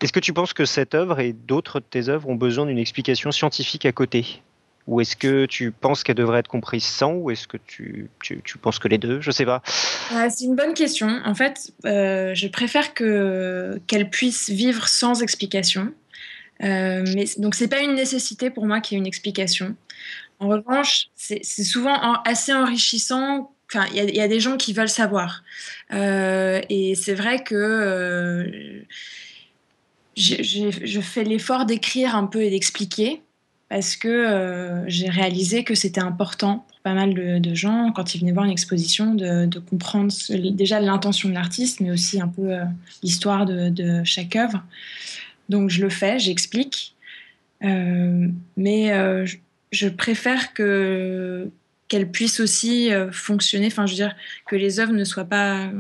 [0.01, 2.79] Est-ce que tu penses que cette œuvre et d'autres de tes œuvres ont besoin d'une
[2.79, 4.43] explication scientifique à côté?
[4.87, 8.41] Ou est-ce que tu penses qu'elle devrait être comprise sans Ou est-ce que tu, tu,
[8.59, 9.21] penses que les deux?
[9.21, 9.63] Je sais pas.
[9.67, 11.21] c'est une bonne question.
[11.27, 15.93] En fait, euh, je préfère que, qu'elle puisse vivre sans explication.
[16.65, 19.77] Euh, mais, donc, c'est pas une nécessité pour moi qu'il y ait une explication.
[20.39, 25.43] En revanche, c'est, souvent assez enrichissant Enfin, il y, a des gens qui veulent savoir.
[25.93, 28.83] Euh, et c'est vrai que euh,
[30.17, 33.23] je fais l'effort d'écrire un peu et d'expliquer
[33.69, 38.21] parce que euh, j'ai réalisé que c'était important pour pas mal de, gens, quand ils
[38.21, 40.13] venaient voir une exposition, de, comprendre
[40.53, 42.57] déjà l'intention de l'artiste, mais aussi un peu
[43.03, 44.65] l'histoire de, chaque œuvre.
[45.51, 46.95] Donc je le fais, j'explique.
[47.61, 49.27] mais
[49.71, 51.51] je préfère que
[51.89, 54.15] qu'elle puisse aussi euh, fonctionner, enfin je veux dire
[54.47, 55.71] que les œuvres ne soient pas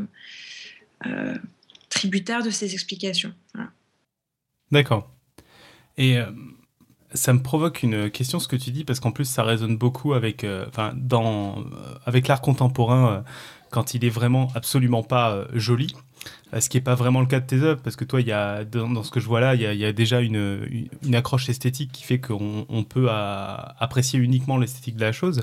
[1.06, 1.34] euh,
[1.88, 3.32] tributaires de ces explications.
[4.72, 5.10] D'accord.
[5.96, 6.26] Et euh,
[7.14, 10.14] ça me provoque une question ce que tu dis parce qu'en plus ça résonne beaucoup
[10.14, 10.44] avec,
[12.04, 13.24] avec l'art contemporain
[13.70, 15.94] quand il est vraiment absolument pas joli.
[16.58, 18.64] Ce qui n'est pas vraiment le cas de tes œuvres, parce que toi, y a,
[18.64, 22.04] dans, ce que je vois là, il y a, déjà une, une, accroche esthétique qui
[22.04, 25.42] fait qu'on on peut apprécier uniquement l'esthétique de la chose.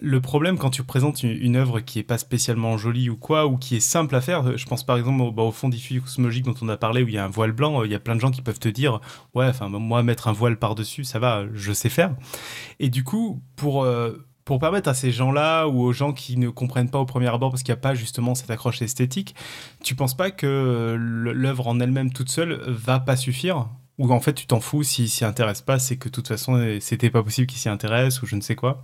[0.00, 3.58] Le problème, quand tu présentes une, œuvre qui n'est pas spécialement jolie ou quoi, ou
[3.58, 6.54] qui est simple à faire, je pense par exemple au, bah, fond diffus cosmologique dont
[6.62, 8.20] on a parlé, où il y a un voile blanc, il y a plein de
[8.20, 9.00] gens qui peuvent te dire,
[9.34, 12.14] ouais, moi, mettre un voile par-dessus, ça va, je sais faire.
[12.78, 13.84] Et du coup, pour...
[13.84, 17.28] Euh, pour permettre à ces gens-là ou aux gens qui ne comprennent pas au premier
[17.28, 19.34] abord parce qu'il n'y a pas justement cette accroche esthétique,
[19.82, 23.68] tu penses pas que l'œuvre en elle-même toute seule va pas suffire?
[23.98, 26.78] Ou en fait tu t'en fous s'il s'y intéresse pas, c'est que de toute façon
[26.80, 28.82] c'était pas possible qu'il s'y intéresse ou je ne sais quoi?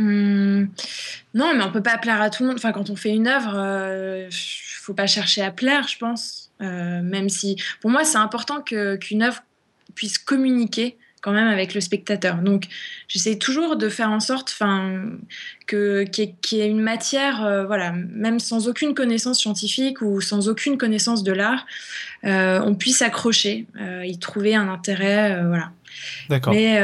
[0.00, 0.68] Mmh.
[1.34, 2.58] Non, mais on peut pas plaire à tout le monde.
[2.58, 6.50] Enfin, quand on fait une œuvre, euh, faut pas chercher à plaire, je pense.
[6.62, 9.42] Euh, même si, pour moi, c'est important qu'une œuvre
[9.94, 12.36] puisse communiquer quand même avec le spectateur.
[12.38, 12.64] Donc,
[13.08, 14.56] j'essaie toujours de faire en sorte,
[15.68, 20.78] qu'il y, ait une matière, euh, voilà, même sans aucune connaissance scientifique ou sans aucune
[20.78, 21.66] connaissance de l'art,
[22.24, 25.72] euh, on puisse accrocher, euh, y trouver un intérêt, voilà.
[26.28, 26.52] D'accord.
[26.52, 26.78] Mais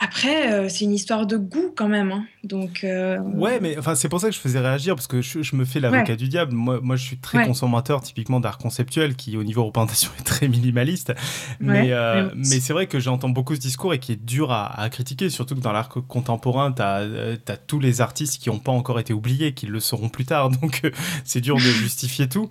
[0.00, 2.12] après, euh, c'est une histoire de goût quand même.
[2.12, 2.26] Hein.
[2.46, 5.56] Donc, euh, Ouais, mais enfin, c'est pour ça que je faisais réagir, parce que je,
[5.56, 6.52] me fais l'avocat du diable.
[6.54, 10.48] Moi, moi, je suis très consommateur typiquement d'art conceptuel, qui au niveau représentation est très
[10.48, 11.12] minimaliste.
[11.60, 14.80] Mais, euh, mais c'est vrai que j'entends beaucoup ce discours et qui est dur à,
[14.80, 17.06] à critiquer, surtout que dans l'art contemporain, tu as,
[17.48, 20.50] as, tous les artistes qui n'ont pas encore été oubliés, qui le seront plus tard.
[20.60, 20.82] Donc,
[21.24, 22.48] c'est dur de justifier tout.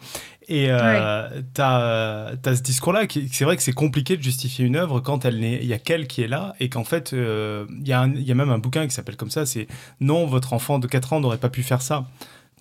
[0.47, 4.99] Et euh, tu as, ce discours-là, c'est vrai que c'est compliqué de justifier une œuvre
[4.99, 8.31] quand il y a qu'elle qui est là, et qu'en fait, euh, il y, y,
[8.31, 9.67] a même un bouquin qui s'appelle comme ça, c'est
[9.99, 12.07] «Non, votre enfant de 4 ans n'aurait pas pu faire ça».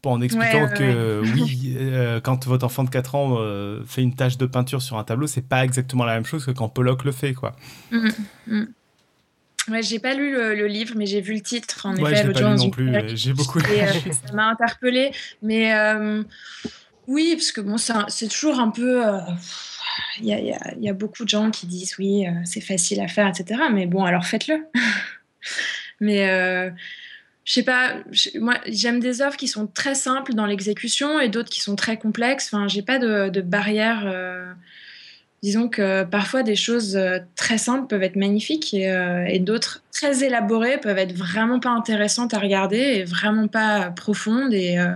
[0.06, 3.38] En expliquant que oui, euh, quand votre enfant de 4 ans
[3.86, 6.50] fait une tache de peinture sur un tableau, c'est pas exactement la même chose que
[6.50, 7.56] quand Pollock le fait, quoi.
[7.90, 8.08] Mmh,
[8.48, 8.64] mmh.
[9.70, 11.86] Ouais, j'ai pas lu le, livre, mais j'ai vu le titre.
[11.86, 12.92] En effet, l'autre non plus.
[13.16, 13.60] J'ai beaucoup.
[13.60, 15.10] Et, ça m'a interpellée,
[15.40, 15.72] mais
[17.06, 19.06] oui, parce que bon, c'est toujours un peu.
[19.06, 19.20] Euh,
[20.20, 23.60] il y, a, beaucoup de gens qui disent oui, euh, c'est facile à faire, etc.
[23.72, 24.66] Mais bon, alors faites-le.
[26.00, 26.70] mais euh,
[27.44, 27.96] je sais pas,
[28.40, 31.98] moi j'aime des œuvres qui sont très simples dans l'exécution et d'autres qui sont très
[31.98, 32.48] complexes.
[32.52, 34.06] Enfin, j'ai pas de, barrière
[35.44, 40.24] disons que parfois des choses euh, très simples peuvent être magnifiques euh, et, d'autres très
[40.24, 44.54] élaborées peuvent être vraiment pas intéressantes à regarder et vraiment pas profondes.
[44.54, 44.94] Et euh,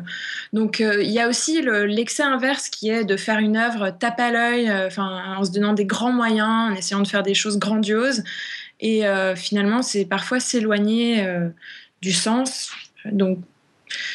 [0.54, 4.30] donc il y a aussi l'excès inverse qui est de faire une œuvre tape à
[4.30, 8.24] l'œil, en se donnant des grands moyens, en essayant de faire des choses grandioses.
[8.80, 9.02] Et
[9.36, 11.26] finalement, c'est parfois s'éloigner
[12.02, 12.72] du sens.
[13.04, 13.38] Donc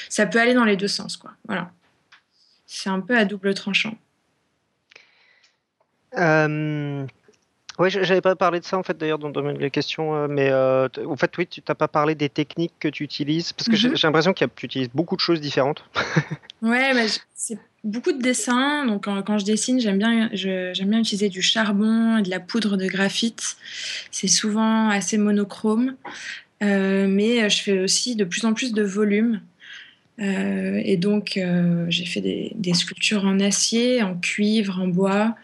[0.10, 1.32] ça peut aller dans les deux sens, quoi.
[1.48, 1.72] Voilà.
[2.66, 3.96] C'est un peu à double tranchant.
[6.18, 7.06] Euh,
[7.80, 10.16] oui, j'avais pas parlé de ça en fait d'ailleurs dans le domaine de la question,
[10.16, 13.52] euh, mais euh, en fait oui, tu t'as pas parlé des techniques que tu utilises
[13.52, 13.96] parce que j'ai mhm.
[14.04, 15.84] l'impression que tu utilises beaucoup de choses différentes.
[16.62, 18.86] ouais, mais c'est beaucoup de dessins.
[18.86, 22.78] Donc quand, je dessine, j'aime bien, j'aime bien utiliser du charbon et de la poudre
[22.78, 23.58] de graphite.
[24.12, 25.96] C'est souvent assez monochrome,
[26.64, 29.42] mais je fais aussi de plus en plus de volume.
[30.20, 31.40] et donc
[31.90, 35.36] j'ai fait des, sculptures en acier, en cuivre, en bois.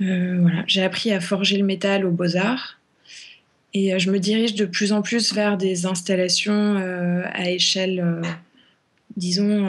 [0.00, 2.78] Euh, voilà, j'ai appris à forger le métal aux beaux-arts.
[3.74, 8.22] Et euh, je me dirige de plus en plus vers des installations euh, à échelle,
[9.16, 9.66] disons,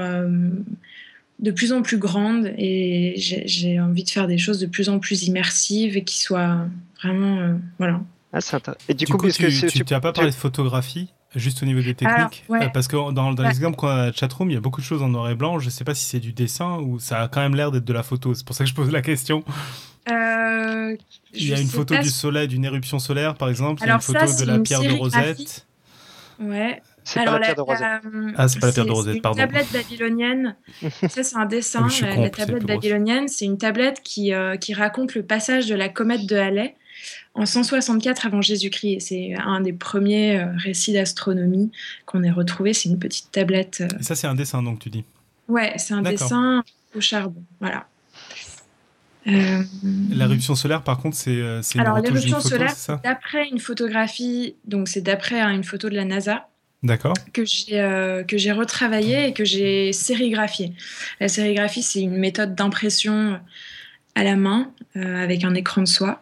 [1.39, 2.53] de plus en plus grande.
[2.57, 6.67] Et j'ai envie de faire des choses de plus en plus immersives et qui soient
[7.01, 7.59] vraiment.
[7.77, 8.01] voilà.
[8.31, 8.39] Ah,
[8.87, 12.87] et du, coup, tu n'as pas parlé de photographie Juste au niveau des techniques Parce
[12.87, 15.29] que dans, dans l'exemple qu'on a chatroom, il y a beaucoup de choses en noir
[15.29, 15.59] et blanc.
[15.59, 17.85] Je ne sais pas si c'est du dessin ou ça a quand même l'air d'être
[17.85, 18.33] de la photo.
[18.33, 19.43] C'est pour ça que je pose la question.
[20.09, 20.95] Euh,
[21.33, 23.83] il y a une photo du soleil, d'une éruption solaire, par exemple.
[23.83, 25.67] il y a une photo de la pierre de Rosette.
[26.39, 26.81] Ouais.
[27.03, 28.01] C'est pas la pierre de Rosette.
[28.35, 29.39] ah, c'est pas la pierre de Rosette, pardon.
[29.39, 30.55] Une tablette babylonienne.
[31.09, 31.87] ça, c'est un dessin.
[32.01, 36.25] Ah, la, tablette babylonienne, c'est une tablette qui, qui raconte le passage de la comète
[36.25, 36.75] de Halley
[37.33, 38.99] en 164 avant Jésus-Christ.
[39.01, 41.71] C'est un des premiers récits d'astronomie
[42.05, 42.73] qu'on ait retrouvé.
[42.73, 43.83] C'est une petite tablette.
[43.99, 45.05] Et ça, c'est un dessin, donc, tu dis
[45.47, 46.63] Ouais, c'est un dessin
[46.95, 47.43] au charbon.
[47.59, 47.87] Voilà.
[49.27, 49.63] Euh...
[50.11, 55.01] L'éruption solaire, par contre, c'est euh, une Alors, l'éruption solaire, d'après une photographie, donc c'est
[55.01, 56.47] d'après hein, une photo de la NASA.
[56.81, 57.13] D'accord.
[57.33, 60.73] Que j'ai euh, que j'ai retravaillé et que j'ai sérigraphié.
[61.19, 63.37] La sérigraphie, c'est une méthode d'impression
[64.15, 66.21] à la main euh, avec un écran de soie.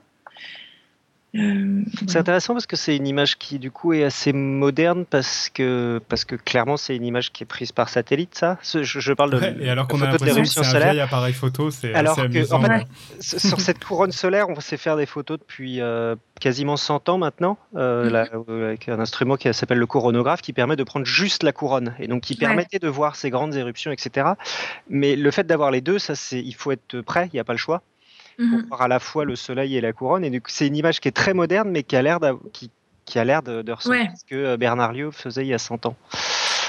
[1.35, 5.49] Euh, c'est intéressant parce que c'est une image qui du coup est assez moderne parce
[5.49, 8.57] que parce que clairement c'est une image qui est prise par satellite ça.
[8.63, 9.61] Je, parle de.
[9.61, 12.61] et alors qu'on a l'impression que c'est un vieil appareil photo, c'est assez amusant.
[13.19, 17.57] sur cette couronne solaire, on sait faire des photos depuis euh, quasiment 100 ans maintenant,
[17.75, 18.63] euh, mm-hmm.
[18.65, 22.07] avec un instrument qui s'appelle le coronographe qui permet de prendre juste la couronne et
[22.07, 24.29] donc qui permettait de voir ces grandes éruptions, etc.
[24.89, 27.43] Mais le fait d'avoir les deux, ça c'est il faut être prêt, il n'y a
[27.43, 27.83] pas le choix
[28.37, 28.65] pour mhm.
[28.67, 30.23] voir à la fois le soleil et la couronne.
[30.23, 32.19] Et c'est une image qui est très moderne, mais qui a l'air
[32.53, 32.69] qui,
[33.05, 35.59] qui, a l'air de, de ressembler ce que euh, Bernard Lieu faisait il y a
[35.59, 35.95] 100 ans.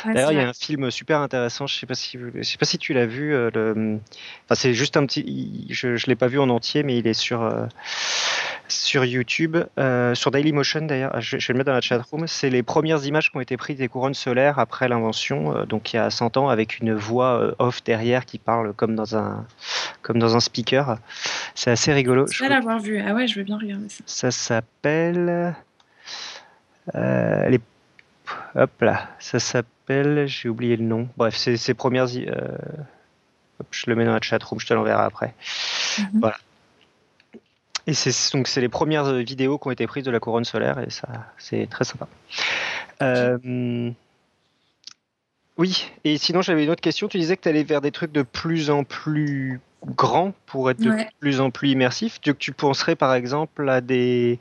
[0.05, 1.67] D'ailleurs, il y a un film super intéressant.
[1.67, 3.35] Je sais pas si, je sais pas si tu l'as vu.
[3.35, 3.99] Euh, le...
[4.45, 5.67] Enfin, c'est juste un petit.
[5.71, 7.67] Je, je l'ai pas vu en entier, mais il est sur euh,
[8.69, 11.21] sur YouTube, euh, sur Dailymotion d'ailleurs.
[11.21, 12.27] Je, je, vais le mettre dans la chat room.
[12.27, 15.97] C'est les premières images qui ont été prises des couronnes solaires après l'invention, donc il
[15.97, 19.47] y a 100 ans, avec une voix off derrière qui parle comme dans un
[20.03, 20.99] comme dans un speaker.
[21.55, 22.27] C'est assez rigolo.
[22.27, 23.01] Je vais l'avoir vu.
[23.01, 24.03] Ah ouais, je veux bien regarder ça.
[24.07, 25.55] Ça s'appelle.
[26.95, 27.61] les
[28.55, 31.09] Hop là, ça s'appelle, j'ai oublié le nom.
[31.17, 32.07] Bref, c'est ses premières.
[32.17, 32.57] Euh,
[33.71, 35.35] je le mets dans la chatroom, je te l'enverrai après.
[35.99, 36.21] Mhm.
[36.21, 36.37] Voilà.
[37.87, 40.79] Et c'est donc c'est les premières vidéos qui ont été prises de la couronne solaire
[40.79, 41.09] et ça
[41.39, 42.07] c'est très sympa.
[43.01, 43.91] Euh,
[45.57, 47.09] oui, et sinon j'avais une autre question.
[47.09, 50.81] Tu disais que tu allais vers des trucs de plus en plus grand pour être
[50.81, 52.21] de plus en plus immersif.
[52.21, 54.39] Tu, tu penserais par exemple à des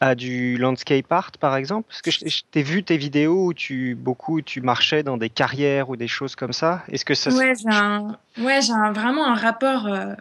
[0.00, 1.88] à du landscape art par exemple?
[1.88, 5.90] Parce que je, t'ai vu tes vidéos où tu beaucoup tu marchais dans des carrières
[5.90, 6.82] ou des choses comme ça.
[6.88, 10.14] Est-ce que ça Ouais, j'ai un, ouais, j'ai vraiment un rapport euh,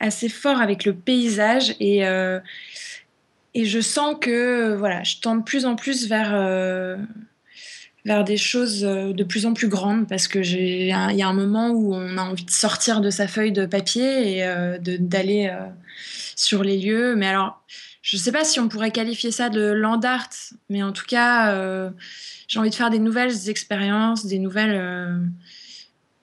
[0.00, 2.40] assez fort avec le paysage et euh,
[3.54, 6.96] et je sens que voilà, je tends de plus en plus vers euh,
[8.04, 11.32] vers des choses euh, de plus en plus grandes parce que il y a un
[11.32, 15.50] moment où on a envie de sortir de sa feuille de papier et euh, d'aller
[15.52, 15.66] euh,
[16.36, 17.14] sur les lieux.
[17.16, 17.62] Mais alors
[18.02, 20.30] je sais pas si on pourrait qualifier ça de land art
[20.70, 21.54] mais en tout cas
[22.48, 25.20] j'ai envie de faire des nouvelles expériences des nouvelles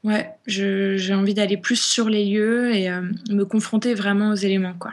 [0.04, 2.90] ouais j'ai envie d'aller plus sur les lieux et
[3.30, 4.92] me confronter vraiment aux éléments quoi.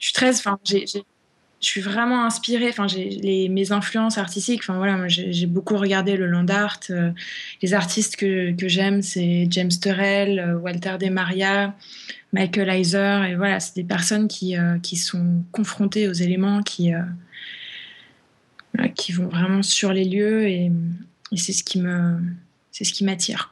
[0.00, 0.84] Je suis très enfin j'ai
[1.60, 2.68] je suis vraiment inspirée.
[2.68, 4.60] Enfin, j'ai mes influences artistiques.
[4.62, 6.80] Enfin voilà, j'ai beaucoup regardé le land art.
[6.90, 7.10] Euh,
[7.62, 11.74] les artistes que, j'aime, c'est James Turrell, euh, Walter De Maria,
[12.32, 13.22] Michael Heiser.
[13.30, 16.92] Et voilà, c'est des personnes qui, euh, qui sont confrontées aux éléments, qui
[18.94, 20.46] qui vont vraiment sur les lieux.
[20.46, 20.70] Et,
[21.32, 22.20] et c'est ce qui me
[22.70, 23.50] c'est ce qui m'attire.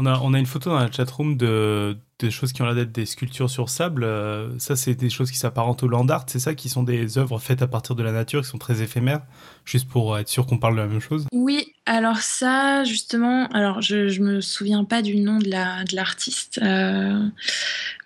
[0.00, 2.76] On a, on a une photo dans la chatroom de, des choses qui ont l'air
[2.76, 4.04] d'être des sculptures sur sable.
[4.04, 6.24] Euh, ça, c'est des choses qui s'apparentent au land art.
[6.28, 8.80] C'est ça qui sont des œuvres faites à partir de la nature, qui sont très
[8.80, 9.22] éphémères,
[9.64, 11.26] juste pour être sûr qu'on parle de la même chose.
[11.32, 15.96] Oui, alors ça, justement, alors je, je me souviens pas du nom de la de
[15.96, 17.20] l'artiste, euh,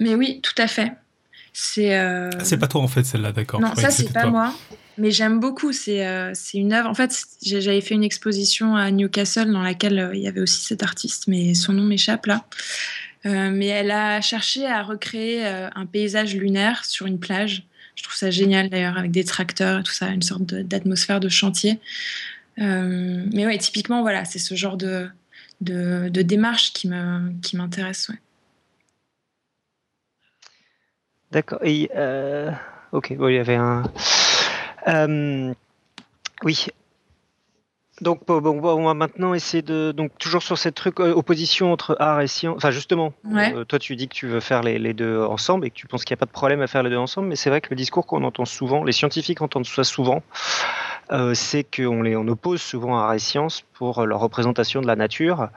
[0.00, 0.92] mais oui, tout à fait.
[1.52, 1.98] C'est.
[1.98, 2.30] Euh...
[2.38, 3.60] Ah, c'est pas toi en fait celle-là, d'accord.
[3.60, 4.54] Non, ça c'est pas moi.
[4.98, 5.72] Mais j'aime beaucoup.
[5.72, 6.88] C'est euh, une œuvre.
[6.88, 10.82] En fait, j'avais fait une exposition à Newcastle dans laquelle il y avait aussi cet
[10.82, 12.44] artiste, mais son nom m'échappe là.
[13.24, 17.64] Euh, mais elle a cherché à recréer euh, un paysage lunaire sur une plage.
[17.94, 21.28] Je trouve ça génial d'ailleurs, avec des tracteurs et tout ça, une sorte d'atmosphère de,
[21.28, 21.78] chantier.
[22.58, 25.08] Euh, mais ouais, typiquement, voilà, c'est ce genre de,
[25.60, 28.06] de, de démarche qui m'intéresse.
[28.06, 28.18] Qui ouais.
[31.32, 31.58] D'accord.
[31.62, 31.90] Et
[32.92, 33.82] ok, bon, il y avait un.
[36.44, 36.68] oui,
[38.02, 41.96] donc bon, on va maintenant essayer de donc toujours sur cette truc euh, opposition entre
[42.00, 42.56] art et science.
[42.56, 45.76] Enfin justement, euh, toi tu dis que tu veux faire les, deux ensemble et que
[45.76, 47.48] tu penses qu'il n'y a pas de problème à faire les deux ensemble, mais c'est
[47.48, 50.22] vrai que le discours qu'on entend souvent, les scientifiques entendent ça souvent,
[51.12, 54.96] euh, c'est qu'on les on oppose souvent art et science pour leur représentation de la
[54.96, 55.48] nature.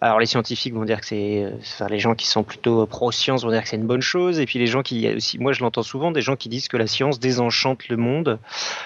[0.00, 3.50] Alors les scientifiques vont dire que c'est, enfin, les gens qui sont plutôt pro-science vont
[3.50, 5.82] dire que c'est une bonne chose, et puis les gens qui, aussi, moi je l'entends
[5.82, 8.38] souvent, des gens qui disent que la science désenchante le monde,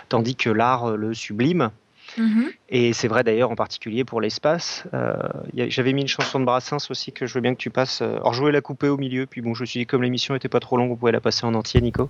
[0.09, 1.71] tandis que l'art le sublime.
[2.17, 2.51] Mhm.
[2.71, 4.85] Et c'est vrai d'ailleurs en particulier pour l'espace.
[4.95, 5.15] Euh,
[5.55, 8.01] J'avais mis une chanson de Brassens aussi que je veux bien que tu passes.
[8.01, 10.03] euh, Alors je voulais la couper au milieu, puis bon, je me suis dit comme
[10.03, 12.09] l'émission était pas trop longue, on pouvait la passer en entier, Nico.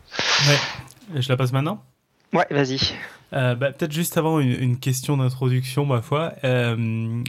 [0.48, 1.20] Ouais.
[1.20, 1.82] Je la passe maintenant?
[2.32, 2.78] Ouais, vas-y.
[3.32, 6.32] Euh, bah, Peut-être juste avant une, une question d'introduction, ma foi.
[6.44, 7.22] Euh,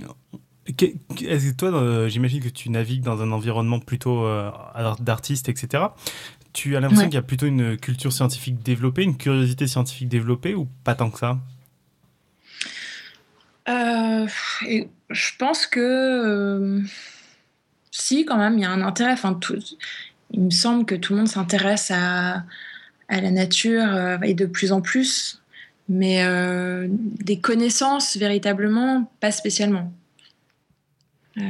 [0.69, 4.51] est-ce que toi, euh, j'imagine que tu navigues dans un environnement plutôt euh,
[4.99, 5.83] d'artistes, etc.
[6.53, 7.09] Tu as l'impression Ouais.
[7.09, 11.09] qu'il y a plutôt une culture scientifique développée, une curiosité scientifique développée, ou pas tant
[11.09, 11.37] que ça?
[13.67, 14.27] Euh,
[14.67, 16.81] et je pense que euh,
[17.91, 19.11] si, quand même, il y a un intérêt.
[19.11, 19.59] Enfin, tout,
[20.31, 22.43] il me semble que tout le monde s'intéresse à,
[23.09, 25.41] à la nature euh, et de plus en plus,
[25.87, 26.23] mais
[26.87, 29.91] des connaissances véritablement, pas spécialement.
[31.37, 31.41] Euh,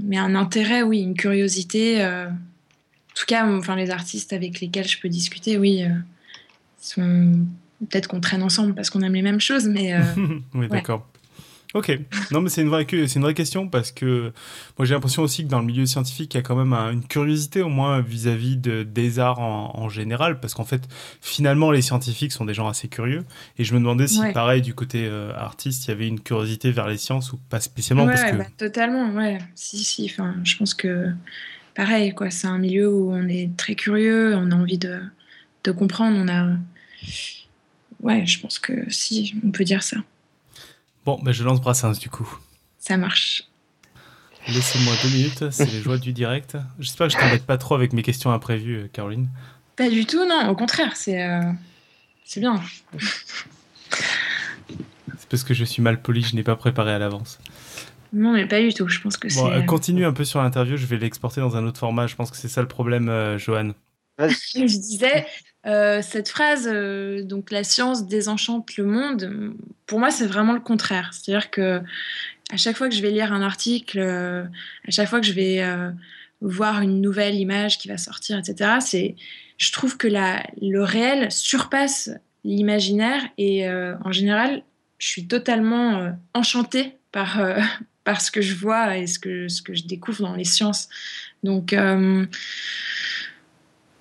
[0.00, 2.02] mais un intérêt, oui, une curiosité.
[2.02, 5.88] euh, en tout cas, enfin, les artistes avec lesquels je peux discuter, oui, euh,
[6.80, 7.46] sont
[7.80, 9.94] peut-être qu'on traîne ensemble parce qu'on aime les mêmes choses, mais
[10.54, 11.06] oui, d'accord.
[11.78, 11.98] Ok.
[12.32, 14.32] Non, mais c'est une vraie, une vraie question parce que
[14.78, 16.90] moi j'ai l'impression aussi que dans le milieu scientifique, il y a quand même un-
[16.92, 20.82] une curiosité au moins vis-à-vis de, des arts en, en général parce qu'en fait,
[21.20, 23.24] finalement, les scientifiques sont des gens assez curieux
[23.58, 24.32] et je me demandais si, Ouais.
[24.32, 27.60] pareil, du côté euh, artiste, il y avait une curiosité vers les sciences ou pas
[27.60, 28.36] spécialement Ouais, parce que.
[28.36, 29.38] bah, totalement, ouais.
[29.54, 30.04] Si, si.
[30.10, 31.10] Enfin, je pense que
[31.74, 32.30] pareil, quoi.
[32.30, 35.00] C'est un milieu où on est très curieux, on a envie de,
[35.64, 36.16] de comprendre.
[36.18, 36.56] On a,
[38.02, 39.96] ouais, je pense que si, on peut dire ça.
[41.08, 42.28] Bon, ben je lance Brassens du coup.
[42.78, 43.44] Ça marche.
[44.46, 46.58] Laissez-moi deux minutes, c'est les joies du direct.
[46.78, 49.30] J'espère que je t'embête pas trop avec mes questions imprévues, euh, Caroline.
[49.74, 50.50] Pas du tout, non.
[50.50, 51.50] Au contraire, c'est, euh,
[52.26, 52.60] c'est bien.
[55.16, 57.38] C'est parce que je suis mal poli, je n'ai pas préparé à l'avance.
[58.12, 58.86] Non, mais pas du tout.
[58.86, 59.56] Je pense que Bon, c'est.
[59.56, 62.06] euh, continue un peu sur l'interview, je vais l'exporter dans un autre format.
[62.06, 63.70] Je pense que c'est ça le problème, euh, Johan.
[64.18, 65.26] je disais,
[65.66, 69.54] euh, cette phrase, euh, donc la science désenchante le monde,
[69.86, 71.10] pour moi, c'est vraiment le contraire.
[71.12, 71.80] C'est-à-dire que
[72.50, 74.44] à chaque fois que je vais lire un article, euh,
[74.86, 75.62] à chaque fois que je vais
[76.40, 79.16] voir une nouvelle image qui va sortir, etc., c'est,
[79.58, 82.10] je trouve que le réel surpasse
[82.44, 84.62] l'imaginaire et en général,
[84.98, 87.42] je suis totalement enchantée par,
[88.04, 90.88] par ce que je vois et ce que, ce que je découvre dans les sciences.
[91.42, 91.74] Donc,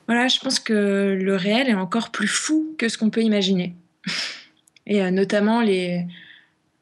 [0.08, 3.76] voilà, je pense que le réel est encore plus fou que ce qu'on peut imaginer.
[4.88, 6.05] Et euh, notamment les,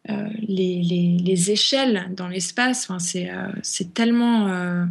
[0.10, 3.48] euh, les, les, les échelles dans l'espace, enfin, c'est euh,
[3.96, 4.88] tellement,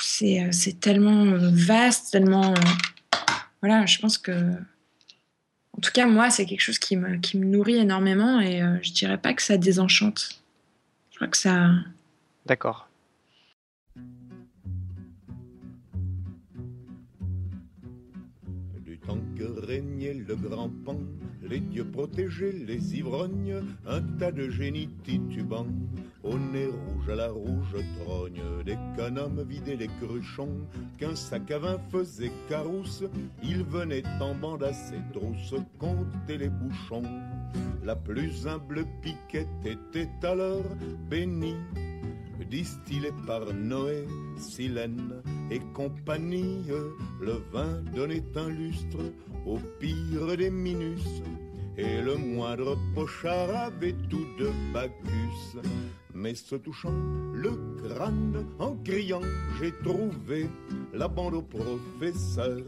[0.00, 2.54] c'est tellement vaste, tellement.
[3.62, 4.32] voilà, je pense que.
[5.76, 8.92] En tout cas, moi, c'est quelque chose qui me, qui me nourrit énormément et je
[8.92, 10.40] dirais pas que ça désenchante.
[11.10, 11.70] Je crois que ça.
[12.46, 12.88] D'accord.
[20.12, 20.98] Le grand pan,
[21.42, 25.66] les dieux protégeaient les ivrognes, un tas de génies titubants,
[26.22, 30.66] au nez rouge à la rouge trogne, des canons vidaient les cruchons,
[30.98, 33.04] qu'un sac à vin faisait carousse,
[33.42, 37.02] ils venaient en bande à ses trousses compter les bouchons.
[37.82, 40.64] La plus humble piquette était alors
[41.08, 41.56] bénie,
[42.50, 46.66] distillé par Noé, Silène et compagnie,
[47.20, 48.98] le vin donnait un lustre
[49.46, 51.04] au pire des minus,
[51.76, 55.58] et le moindre pochard avait tout de Bacchus.
[56.14, 56.94] Mais se touchant
[57.34, 57.50] le
[57.82, 59.20] crâne en criant,
[59.58, 60.48] j'ai trouvé
[60.92, 62.60] la bande au professeur.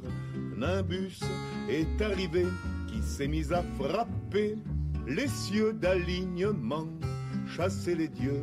[0.56, 1.20] Nimbus
[1.68, 2.44] est arrivé
[2.88, 4.56] qui s'est mis à frapper
[5.06, 6.88] les cieux d'alignement,
[7.46, 8.42] chasser les dieux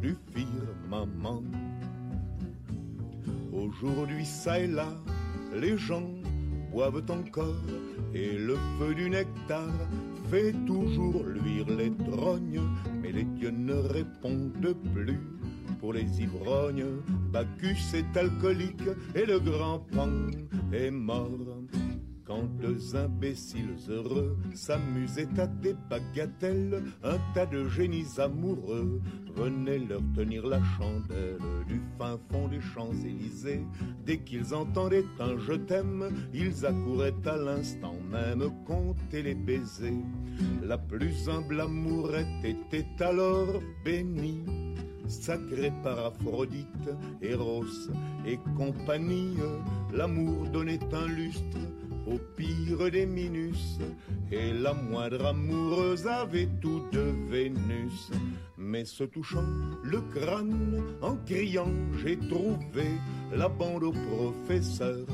[0.00, 1.42] du firmament.
[3.52, 4.88] Aujourd'hui, ça et là,
[5.54, 6.08] les gens
[6.70, 7.54] boivent encore
[8.14, 9.68] et le feu du nectar
[10.30, 12.60] fait toujours luire les trognes,
[13.02, 15.20] mais les dieux ne répondent plus.
[15.80, 17.02] Pour les ivrognes,
[17.32, 20.10] Bacchus est alcoolique et le grand pan
[20.72, 21.62] est mort.
[22.28, 29.00] Quand deux imbéciles heureux s'amusaient à des bagatelles, un tas de génies amoureux
[29.34, 33.64] venaient leur tenir la chandelle du fin fond des Champs-Élysées.
[34.04, 40.04] Dès qu'ils entendaient un je t'aime, ils accouraient à l'instant même compter les baisers.
[40.62, 44.44] La plus humble amourette était alors bénie
[45.08, 46.90] sacré par Aphrodite,
[47.22, 47.64] Eros
[48.26, 49.36] et compagnie,
[49.94, 51.56] l'amour donnait un lustre
[52.10, 53.78] au pire des Minus,
[54.32, 58.10] et la moindre amoureuse avait tout de Vénus.
[58.56, 59.44] Mais se touchant
[59.82, 62.86] le crâne en criant, j'ai trouvé
[63.32, 65.06] la bande au professeur.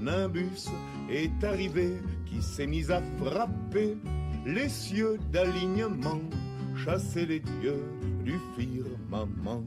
[0.00, 0.68] Nimbus
[1.10, 1.92] est arrivé
[2.26, 3.96] qui s'est mis à frapper
[4.46, 6.20] les cieux d'alignement,
[6.76, 7.84] chasser les dieux
[8.24, 9.64] du firmament.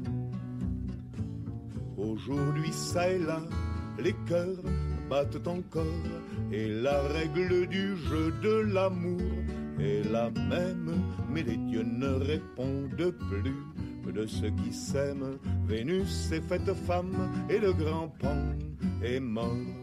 [1.98, 3.42] Aujourd'hui, ça et là,
[4.00, 4.64] les cœurs
[5.10, 5.84] battent encore,
[6.52, 9.22] et la règle du jeu de l'amour
[9.80, 15.38] est la même, mais les dieux ne répondent plus de ceux qui s'aiment.
[15.66, 18.38] Vénus est faite femme, et le grand Pan
[19.04, 19.83] est mort.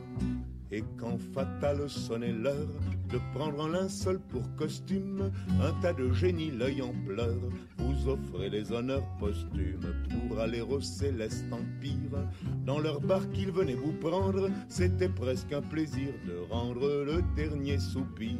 [0.73, 2.69] Et quand fatal sonnait l'heure
[3.09, 8.51] de prendre un linceul pour costume, un tas de génies, l'œil en pleurs, vous offrez
[8.51, 9.95] les honneurs posthumes
[10.29, 12.25] pour aller au céleste empire.
[12.65, 17.79] Dans leur barque qu'ils venaient vous prendre, c'était presque un plaisir de rendre le dernier
[17.79, 18.39] soupir.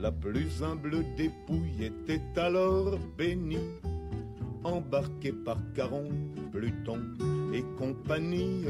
[0.00, 3.58] La plus humble dépouille était alors bénie
[4.64, 6.08] embarqué par Caron,
[6.52, 7.00] Pluton
[7.52, 8.64] et compagnie.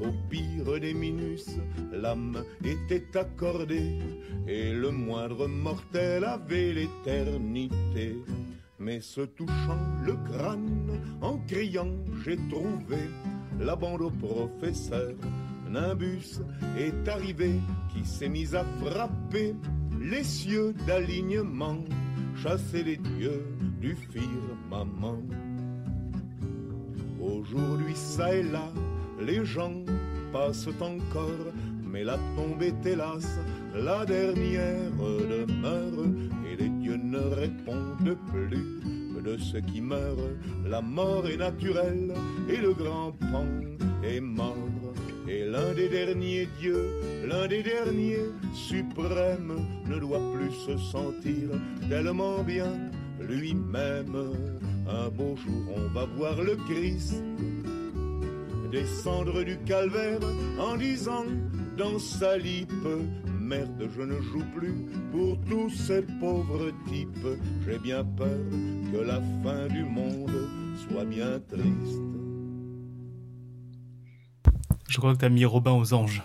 [0.00, 1.46] Au pire des minus,
[1.92, 3.98] l'âme était accordée
[4.46, 8.16] et le moindre mortel avait l'éternité.
[8.78, 12.98] Mais se touchant le crâne en criant, j'ai trouvé
[13.60, 15.14] la bande au professeur.
[15.70, 16.40] Nimbus
[16.78, 17.52] est arrivé
[17.92, 19.54] qui s'est mis à frapper
[20.00, 21.78] les cieux d'alignement,
[22.36, 23.44] chasser les dieux
[23.80, 25.22] du firmament.
[27.24, 28.70] Aujourd'hui, ça et là,
[29.18, 29.82] les gens
[30.32, 31.52] passent encore,
[31.82, 33.38] mais la tombe est hélas
[33.74, 36.06] la dernière demeure,
[36.46, 40.30] et les dieux ne répondent plus de ceux qui meurent.
[40.66, 42.12] La mort est naturelle,
[42.48, 43.46] et le grand pan
[44.02, 44.54] est mort.
[45.26, 46.90] Et l'un des derniers dieux,
[47.26, 51.48] l'un des derniers suprêmes, ne doit plus se sentir
[51.88, 52.70] tellement bien
[53.18, 54.53] lui-même.
[54.88, 57.22] Un beau jour, on va voir le Christ
[58.74, 60.18] descendre du calvaire
[60.58, 61.24] en disant
[61.78, 62.72] dans sa lippe
[63.40, 64.74] Merde, je ne joue plus
[65.12, 67.28] pour tous ces pauvres types.
[67.66, 68.40] J'ai bien peur
[68.90, 70.48] que la fin du monde
[70.88, 72.00] soit bien triste.
[74.88, 76.22] Je crois que t'as mis Robin aux anges.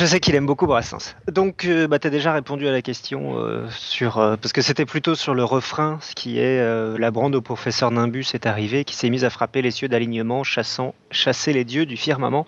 [0.00, 1.14] Je sais qu'il aime beaucoup Brassens.
[1.30, 4.16] Donc, euh, bah, tu as déjà répondu à la question euh, sur.
[4.16, 7.42] euh, parce que c'était plutôt sur le refrain, ce qui est euh, la brande au
[7.42, 11.64] professeur Nimbus est arrivé, qui s'est mise à frapper les cieux d'alignement, chassant, chasser les
[11.64, 12.46] dieux du firmament,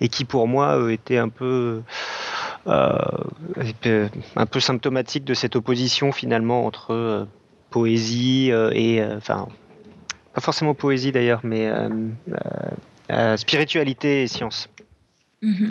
[0.00, 1.82] et qui pour moi était un peu.
[2.64, 7.28] un peu symptomatique de cette opposition finalement entre
[7.68, 9.04] poésie et.
[9.04, 9.48] Enfin,
[10.32, 11.70] pas forcément poésie d'ailleurs, mais
[13.36, 14.70] spiritualité et science.
[15.42, 15.70] Mhm.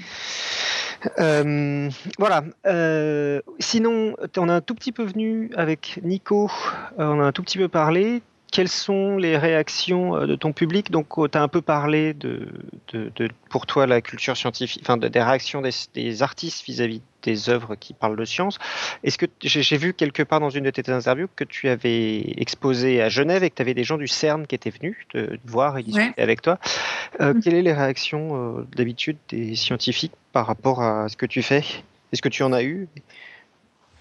[1.20, 2.44] Euh, voilà.
[2.66, 6.50] Euh, sinon, on a un tout petit peu venu avec Nico,
[7.00, 8.22] euh, on a un tout petit peu parlé.
[8.52, 10.90] Quelles sont les réactions de ton public?
[10.90, 12.48] Donc, tu as un peu parlé de,
[12.94, 17.02] de- de- pour toi, la culture scientifique, enfin, de- des réactions des, des artistes vis-à-vis
[17.24, 18.58] des œuvres qui parlent de science.
[19.04, 23.02] Est-ce que j'ai vu quelque part dans une de tes interviews que tu avais exposé
[23.02, 25.40] à Genève et que tu avais des gens du CERN qui étaient venus te, te
[25.48, 26.58] voir et discuter avec toi
[27.20, 27.42] Euh, Mhm.
[27.42, 31.64] Quelles sont les réactions d'habitude des scientifiques par rapport à ce que tu fais
[32.12, 32.90] Est-ce que tu en as eu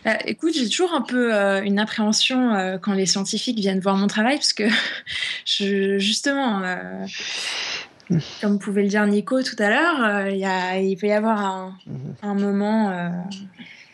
[0.04, 3.96] Bah, écoute, j'ai toujours un peu euh, une appréhension euh, quand les scientifiques viennent voir
[3.96, 4.64] mon travail, parce que
[5.44, 7.06] je, justement, euh,
[8.40, 12.14] comme pouvait le dire Nico tout à l'heure, il peut y avoir un, Mhm.
[12.22, 13.12] un moment,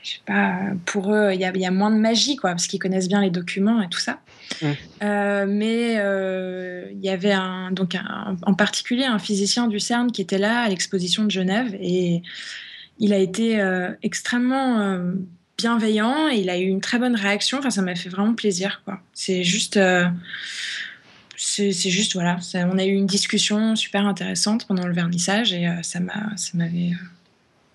[0.03, 2.51] je sais pas, pour eux, il y a, il y a moins de magie, quoi,
[2.51, 4.21] parce qu'ils connaissent bien les documents et tout ça.
[5.03, 10.11] Euh, mais euh, il y avait un, donc un- en particulier un physicien du CERN
[10.11, 12.23] qui était là à l'exposition de Genève et
[12.99, 14.99] il a été euh, extrêmement
[15.59, 17.59] bienveillant et il a eu une très bonne réaction.
[17.59, 19.01] Enfin, ça m'a fait vraiment plaisir, quoi.
[19.13, 19.79] C'est juste.
[21.37, 22.41] c'est juste, voilà.
[22.41, 26.93] ça- on a eu une discussion super intéressante pendant le vernissage et ça m'avait.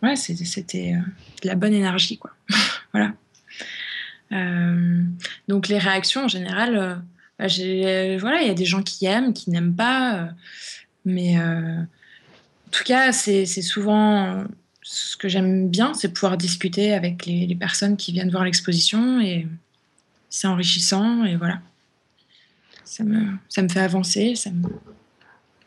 [0.05, 0.99] Ouais, c'était euh,
[1.43, 2.31] de la bonne énergie, quoi.
[2.93, 3.13] voilà.
[4.31, 5.03] Euh,
[5.47, 6.95] donc, les réactions, en général, euh,
[7.39, 7.47] bah,
[8.19, 10.29] voilà, il y a des gens qui aiment, qui n'aiment pas.
[11.03, 11.87] mais en
[12.71, 14.45] tout cas, c'est souvent
[14.81, 19.47] ce que j'aime bien, c'est pouvoir discuter avec les, personnes qui viennent voir l'exposition et
[20.29, 21.59] c'est enrichissant et voilà.
[22.83, 23.37] Ça me,
[23.69, 24.35] fait avancer.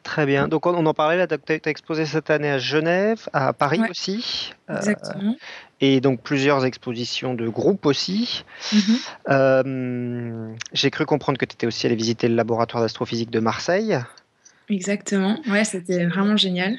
[0.09, 0.48] Très bien.
[0.48, 3.80] Donc, on, on en parlait là, tu as, exposé cette année à Genève, à Paris
[3.80, 3.90] Ouais.
[3.90, 5.36] aussi, euh, Exactement.
[5.82, 8.42] et donc plusieurs expositions de groupe aussi.
[8.72, 8.96] Mhm.
[9.28, 13.98] Euh, J'ai cru comprendre que tu étais aussi allé visiter le laboratoire d'astrophysique de Marseille.
[14.70, 15.38] Exactement.
[15.46, 16.78] Ouais, c'était vraiment génial.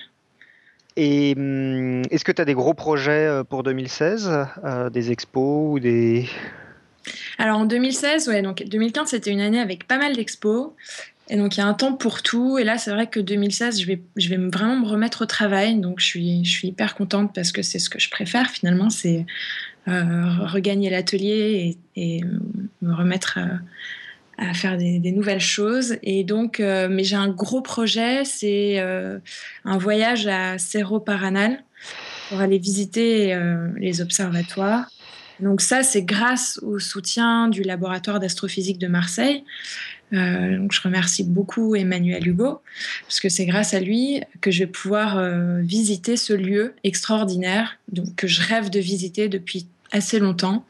[0.97, 5.73] Et hum, est-ce que tu as des gros projets euh, pour 2016 euh, Des expos
[5.75, 6.27] ou des.
[7.37, 10.71] Alors en 2016, ouais, donc 2015, c'était une année avec pas mal d'expos.
[11.29, 12.57] Et donc il y a un temps pour tout.
[12.57, 15.79] Et là, c'est vrai que 2016, je vais, je vais vraiment me remettre au travail.
[15.79, 18.89] Donc je suis, je suis hyper contente parce que c'est ce que je préfère finalement,
[18.89, 19.25] c'est
[19.87, 22.21] euh, regagner l'atelier et,
[22.81, 23.39] me remettre
[24.37, 25.97] à, faire des, nouvelles choses.
[26.01, 29.19] Et donc, euh, mais j'ai un gros projet, c'est euh,
[29.65, 31.63] un voyage à Cerro Paranal
[32.29, 33.37] pour aller visiter
[33.77, 34.87] les observatoires.
[35.39, 39.43] Donc ça, c'est grâce au soutien du laboratoire d'astrophysique de Marseille.
[40.13, 42.61] Euh, donc je remercie beaucoup Emmanuel Hugo,
[43.03, 47.77] parce que c'est grâce à lui que je vais pouvoir euh, visiter ce lieu extraordinaire
[47.91, 50.65] donc, que je rêve de visiter depuis assez longtemps.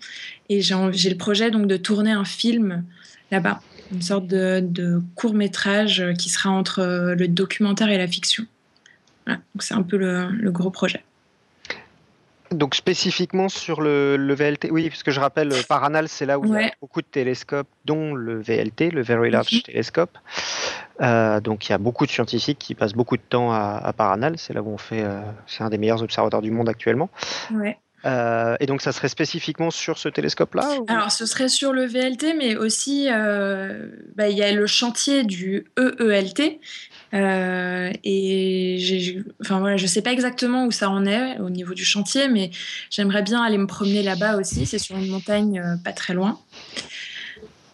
[0.49, 2.83] Et j'ai le projet donc de tourner un film
[3.31, 3.61] là-bas,
[3.93, 8.45] une sorte de, court métrage qui sera entre le documentaire et la fiction.
[9.25, 11.03] Voilà, c'est un peu le gros projet.
[12.51, 16.45] Donc spécifiquement sur le, VLT, oui, parce que je rappelle, euh, Paranal, c'est là où
[16.45, 19.61] il y a beaucoup de télescopes, dont le VLT, le Very Large mhm.
[19.61, 20.17] Telescope.
[21.01, 24.37] Euh, donc il y a beaucoup de scientifiques qui passent beaucoup de temps à, Paranal,
[24.37, 27.09] c'est là où on fait, euh, c'est un des meilleurs observateurs du monde actuellement.
[28.59, 32.55] et donc, ça serait spécifiquement sur ce télescope-là Alors, ce serait sur le VLT, mais
[32.55, 33.09] aussi,
[34.15, 36.59] bah, il y a le chantier du EELT,
[37.13, 41.85] euh, et enfin voilà, je sais pas exactement où ça en est au niveau du
[41.85, 42.51] chantier, mais
[42.89, 44.65] j'aimerais bien aller me promener là-bas aussi.
[44.65, 46.39] C'est sur une montagne euh, pas très loin.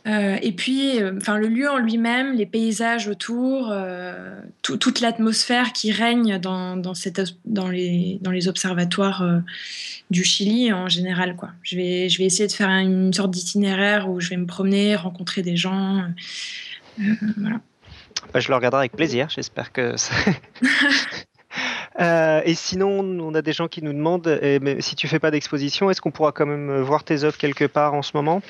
[0.07, 3.73] Euh, et puis, enfin, le lieu en lui-même, les paysages autour,
[4.61, 9.27] toute l'atmosphère qui règne dans, dans, les, dans les observatoires
[10.11, 11.36] du Chili en général.
[11.36, 11.49] Quoi.
[11.63, 14.95] Je, vais, je vais essayer de faire une sorte d'itinéraire où je vais me promener,
[14.95, 16.03] rencontrer des gens.
[17.38, 17.61] voilà.
[18.34, 19.95] Bah, je le regarderai avec plaisir, j'espère que
[22.01, 25.32] euh, et sinon, on a des gens qui nous demandent mais si tu fais pas
[25.32, 28.41] d'exposition, est-ce qu'on pourra quand même voir tes œuvres quelque part en ce moment?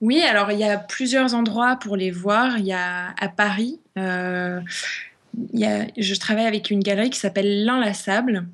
[0.00, 2.58] Oui, alors il y a plusieurs endroits pour les voir.
[2.58, 4.60] Il y a à Paris, euh,
[5.52, 8.46] il y a, je travaille avec une galerie qui s'appelle L'Inlassable.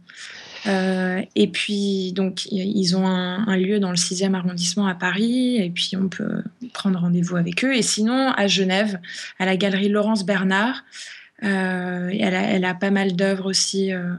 [0.66, 5.70] Euh, et puis, donc, ils ont un, lieu dans le 6e arrondissement à Paris, et
[5.70, 6.42] puis on peut
[6.72, 7.74] prendre rendez-vous avec eux.
[7.74, 8.98] Et sinon, à Genève,
[9.38, 10.84] à la galerie Laurence Bernard,
[11.42, 13.92] euh, elle, a, pas mal d'œuvres aussi.
[13.92, 14.14] Euh,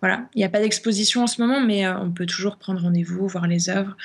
[0.00, 3.26] voilà, il n'y a pas d'exposition en ce moment, mais on peut toujours prendre rendez-vous,
[3.28, 3.96] voir les œuvres.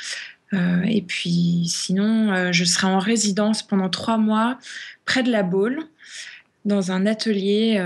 [0.53, 4.59] et puis, sinon, je serai en résidence pendant trois mois
[5.05, 5.79] près de la Baule,
[6.65, 7.81] dans un atelier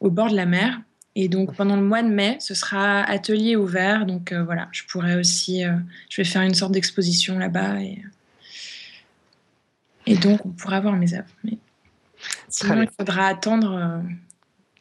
[0.00, 0.80] au bord de la mer.
[1.14, 4.06] Et donc pendant le mois de mai, ce sera atelier ouvert.
[4.06, 5.72] Donc euh, voilà, je pourrais aussi, euh,
[6.08, 8.02] je vais faire une sorte d'exposition là-bas et,
[10.06, 11.28] et donc on pourra voir mes œuvres.
[11.44, 11.58] Mais
[12.48, 14.02] sinon, il faudra attendre.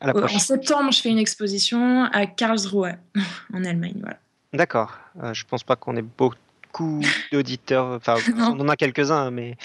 [0.03, 2.95] Euh, en septembre, je fais une exposition à Karlsruhe
[3.53, 3.97] en Allemagne.
[3.99, 4.17] Voilà.
[4.53, 4.97] D'accord.
[5.33, 7.01] je pense pas qu'on ait beaucoup
[7.31, 7.87] d'auditeurs.
[7.87, 9.57] Enfin, on en a quelques-uns, mais,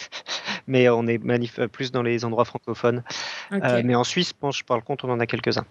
[0.67, 1.19] mais on est
[1.69, 3.03] plus dans les endroits francophones.
[3.53, 5.67] Euh, mais en Suisse, je parle compte, on en a quelques-uns.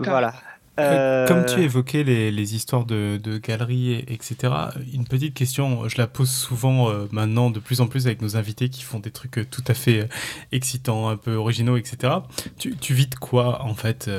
[0.00, 0.34] Voilà.
[0.80, 4.54] Euh, comme tu évoquais les, les histoires de, de, galeries, etc.,
[4.94, 8.38] une petite question, je la pose souvent euh, maintenant de plus en plus avec nos
[8.38, 10.08] invités qui font des trucs tout à fait
[10.50, 12.14] excitants, un peu originaux, etc.
[12.58, 14.10] Tu, tu vis de quoi, en fait,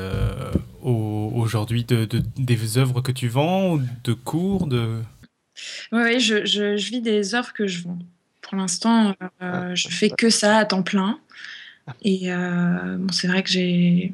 [0.83, 1.85] aujourd'hui?
[1.85, 5.01] De, de, Des œuvres que tu vends, de cours de...
[5.91, 7.99] Oui, je, je, vis des œuvres que je vends.
[8.53, 11.19] Pour l'instant, euh, ah, je fais que ça à temps plein.
[12.03, 14.13] Et euh, bon, c'est vrai que j'ai.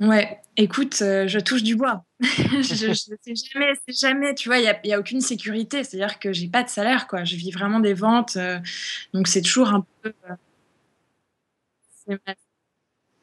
[0.00, 2.06] Ouais, écoute, euh, je touche du bois.
[2.20, 5.84] je, sais jamais, c'est jamais, tu vois, il n'y a, a, aucune sécurité.
[5.84, 7.24] C'est-à-dire que j'ai pas de salaire, quoi.
[7.24, 8.38] Je vis vraiment des ventes.
[9.12, 10.14] donc c'est toujours un peu.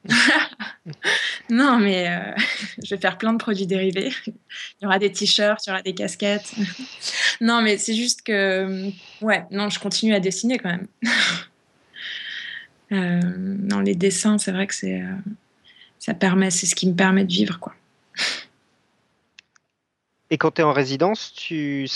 [1.49, 2.33] non, mais euh,
[2.83, 4.11] je vais faire plein de produits dérivés.
[4.27, 6.53] Il y aura des t-shirts, il y aura des casquettes.
[7.41, 8.89] non, mais c'est juste que,
[9.21, 10.87] ouais, non, je continue à dessiner quand même.
[12.91, 15.15] euh, non, les dessins, c'est vrai que c'est, euh,
[15.99, 17.73] ça permet, c'est ce qui me permet de vivre, quoi.
[20.29, 21.87] Et quand tu es en résidence, tu,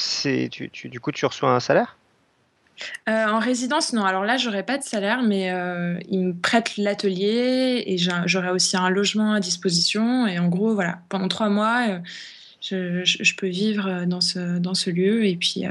[0.52, 1.98] tu, tu, du coup, tu reçois un salaire?
[3.10, 4.04] Euh, en résidence, non.
[4.04, 8.78] Alors là, j'aurais pas de salaire, mais euh, ils me prêtent l'atelier et j'aurai aussi
[8.78, 10.28] un logement à disposition.
[10.28, 11.88] Et en gros, voilà, pendant trois mois,
[12.72, 15.26] euh, je, peux vivre dans ce, dans ce lieu.
[15.26, 15.66] Et puis,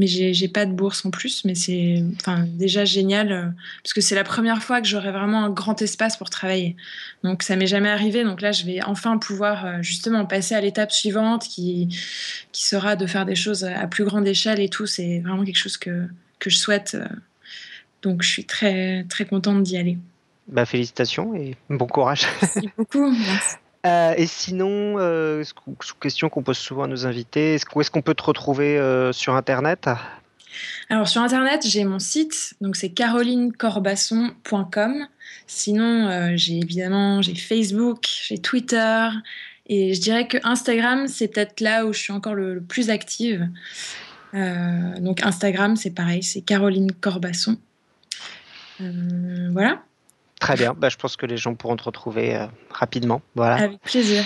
[0.00, 3.44] mais j'ai pas de bourse en plus, mais c'est enfin, déjà génial euh,
[3.82, 6.74] parce que c'est la première fois que j'aurai vraiment un grand espace pour travailler.
[7.22, 10.62] Donc ça m'est jamais arrivé, donc là je vais enfin pouvoir euh, justement passer à
[10.62, 11.94] l'étape suivante qui,
[12.50, 14.86] qui sera de faire des choses à plus grande échelle et tout.
[14.86, 16.06] C'est vraiment quelque chose que,
[16.38, 16.96] que je souhaite.
[16.98, 17.04] Euh.
[18.00, 19.98] Donc je suis très très contente d'y aller.
[20.48, 22.26] Bah, félicitations et bon courage.
[22.40, 23.10] Merci beaucoup.
[23.10, 23.56] Merci.
[23.86, 25.44] Euh, et sinon, euh,
[26.00, 29.10] question qu'on pose souvent à nos invités, est-ce, où est-ce qu'on peut te retrouver euh,
[29.12, 29.88] sur Internet?
[30.90, 35.06] Alors sur internet, j'ai mon site, donc c'est carolinecorbasson.com.
[35.46, 39.08] Sinon, euh, j'ai évidemment j'ai Facebook, j'ai Twitter,
[39.66, 43.48] et je dirais que Instagram, c'est peut-être là où je suis encore le, plus active.
[44.32, 47.56] Donc Instagram, c'est pareil, c'est Caroline Corbasson.
[48.78, 49.82] Voilà.
[50.40, 53.22] Très bien, bah, je pense que les gens pourront te retrouver rapidement.
[53.36, 53.56] Voilà.
[53.56, 54.24] Avec plaisir.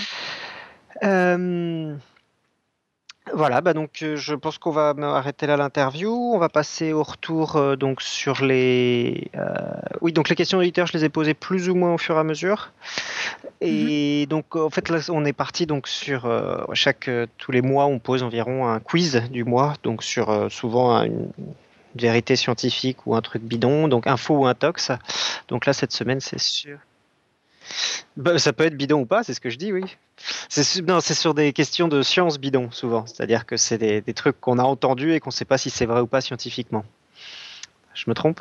[3.32, 6.12] Voilà, bah donc euh, je pense qu'on va arrêter là l'interview.
[6.12, 9.30] On va passer au retour euh, donc sur les.
[9.34, 9.54] Euh,
[10.02, 12.18] oui, donc les questions auditeurs, je les ai posées plus ou moins au fur et
[12.18, 12.72] à mesure.
[13.62, 14.26] Et mhm.
[14.26, 16.28] donc en fait là, on est parti donc sur
[16.74, 17.08] chaque
[17.38, 21.30] tous les mois, on pose environ un quiz du mois, donc sur souvent une
[21.94, 24.90] vérité scientifique ou un truc bidon, donc info ou intox.
[25.48, 26.78] Donc là cette semaine, c'est sûr.
[28.16, 29.82] Bah, ça peut être bidon ou pas, c'est ce que je dis, oui.
[30.48, 33.06] C'est sur des questions de science bidon, souvent.
[33.06, 35.86] C'est-à-dire que c'est des, trucs qu'on a entendus et qu'on ne sait pas si c'est
[35.86, 36.84] vrai ou pas scientifiquement.
[37.94, 38.40] Je me trompe?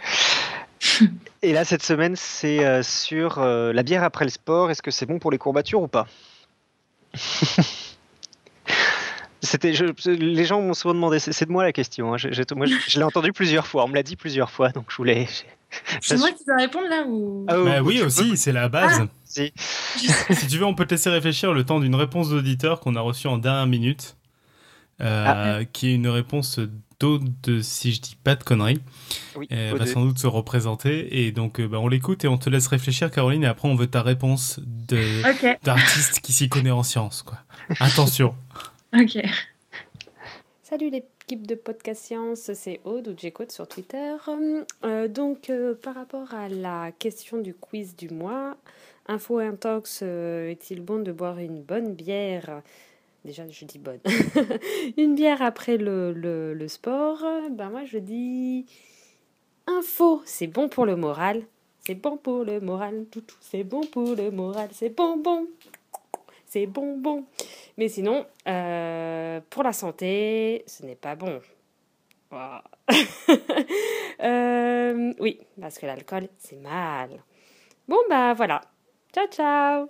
[1.42, 4.70] Et là, cette semaine, c'est euh, sur euh, la bière après le sport.
[4.70, 6.06] Est-ce que c'est bon pour les courbatures ou pas?
[9.46, 9.72] C'était,
[10.06, 12.12] les gens m'ont souvent demandé, c'est de moi la question.
[12.12, 12.18] Hein.
[12.18, 15.26] Je, je l'ai entendu plusieurs fois, on me l'a dit plusieurs fois, donc je voulais,
[16.00, 17.44] c'est moi qui dois répondre là ou...
[17.48, 19.00] Ah, bah oui aussi, c'est la base.
[19.02, 19.52] Ah, si.
[19.56, 20.46] si.
[20.48, 23.26] tu veux, on peut te laisser réfléchir le temps d'une réponse d'auditeur qu'on a reçue
[23.26, 24.16] en dernière minute,
[25.00, 25.64] euh, ah.
[25.64, 26.60] qui est une réponse
[27.00, 28.80] d'Aude, si je dis pas de conneries.
[29.36, 32.38] Oui, Elle va sans doute se représenter et donc euh, bah, on l'écoute et on
[32.38, 36.82] te laisse réfléchir, Caroline, et après on veut ta réponse d'artiste qui s'y connaît en
[36.82, 37.22] science.
[37.22, 37.38] Quoi.
[37.80, 38.34] Attention.
[39.00, 39.22] ok.
[40.62, 44.14] Salut les équipe de Podcast Science, c'est Aude ou j'écoute sur Twitter.
[44.84, 48.56] Euh, donc, euh, par rapport à la question du quiz du mois,
[49.08, 52.62] Info Intox, euh, est-il bon de boire une bonne bière?
[53.24, 53.98] Déjà, je dis bonne.
[54.96, 58.66] une bière après le, sport Ben, moi, je dis
[59.66, 61.42] Info, c'est bon pour le moral.
[61.84, 63.36] C'est bon pour le moral, tout, tout.
[63.40, 65.48] C'est bon pour le moral, c'est bon, bon.
[66.56, 67.26] C'est bon, bon.
[67.76, 71.38] Mais sinon, euh, pour la santé, ce n'est pas bon.
[74.22, 77.10] Euh, oui, parce que l'alcool, c'est mal.
[77.86, 78.62] Bon, bah voilà.
[79.14, 79.88] Ciao, ciao.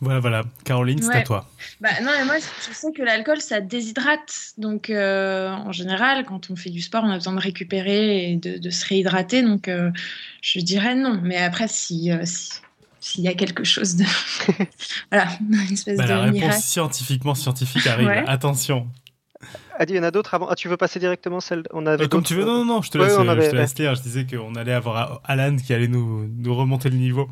[0.00, 0.44] Voilà, voilà.
[0.64, 1.46] Caroline, c'est à toi.
[1.82, 4.54] Bah, non, mais moi, je sais que l'alcool, ça déshydrate.
[4.56, 8.36] Donc, euh, en général, quand on fait du sport, on a besoin de récupérer et
[8.36, 9.42] de, se réhydrater.
[9.42, 9.70] Donc,
[10.40, 11.20] je dirais non.
[11.22, 12.52] Mais après, si, si
[13.08, 14.04] s'il y a quelque chose de.
[15.10, 16.08] voilà, une espèce bah, de.
[16.08, 18.08] La réponse scientifiquement scientifique arrive.
[18.26, 18.86] Attention.
[19.78, 20.48] Adi, il y en a d'autres avant?
[20.48, 21.62] Ah, tu veux passer directement celle.
[21.72, 23.56] On avait euh, comme tu veux, non, non, non, je te laisse, euh, je te
[23.56, 23.94] laisse lire.
[23.94, 27.28] Je disais qu'on allait avoir Alan qui allait nous, nous remonter le niveau.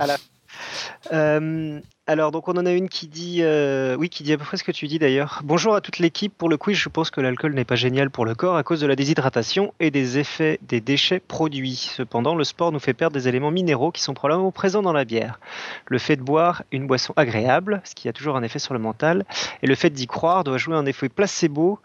[1.13, 4.45] Euh, alors, donc, on en a une qui dit, euh, oui, qui dit à peu
[4.45, 5.41] près ce que tu dis d'ailleurs.
[5.43, 6.33] Bonjour à toute l'équipe.
[6.33, 8.79] Pour le quiz, je pense que l'alcool n'est pas génial pour le corps à cause
[8.79, 11.91] de la déshydratation et des effets des déchets produits.
[11.97, 15.05] Cependant, le sport nous fait perdre des éléments minéraux qui sont probablement présents dans la
[15.05, 15.41] bière.
[15.87, 18.79] Le fait de boire une boisson agréable, ce qui a toujours un effet sur le
[18.79, 19.25] mental,
[19.63, 21.81] et le fait d'y croire doit jouer un effet placebo,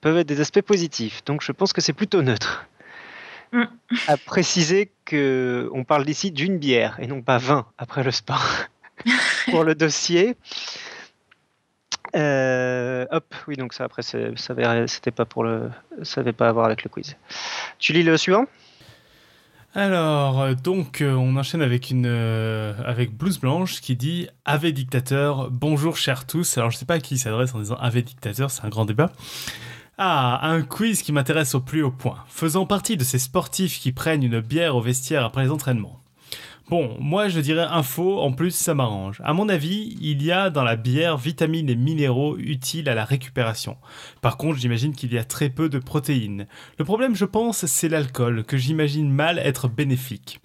[0.00, 1.22] peuvent être des aspects positifs.
[1.26, 2.66] Donc, je pense que c'est plutôt neutre.
[3.52, 3.64] Mm.
[4.06, 8.46] À préciser que on parle ici d'une bière et non pas 20 après le sport.
[9.50, 10.36] pour le dossier.
[12.16, 17.16] Euh, hop, oui, donc ça après, ça n'avait pas à voir avec le quiz.
[17.78, 18.46] Tu lis le suivant?
[19.74, 22.08] Alors, euh, donc, euh, on enchaîne avec une
[23.12, 26.56] Blouse Blanche qui dit Ave dictateur, bonjour chers tous.
[26.56, 29.12] Alors, je sais pas à qui s'adresse en disant Ave dictateur, c'est un grand débat.
[29.98, 32.24] Ah, un quiz qui m'intéresse au plus haut point.
[32.28, 36.00] Faisant partie de ces sportifs qui prennent une bière au vestiaire après les entraînements.
[36.68, 39.22] Bon, moi je dirais info, en plus ça m'arrange.
[39.24, 43.06] À mon avis, il y a dans la bière vitamines et minéraux utiles à la
[43.06, 43.78] récupération.
[44.20, 46.46] Par contre, j'imagine qu'il y a très peu de protéines.
[46.78, 50.40] Le problème, je pense, c'est l'alcool, que j'imagine mal être bénéfique.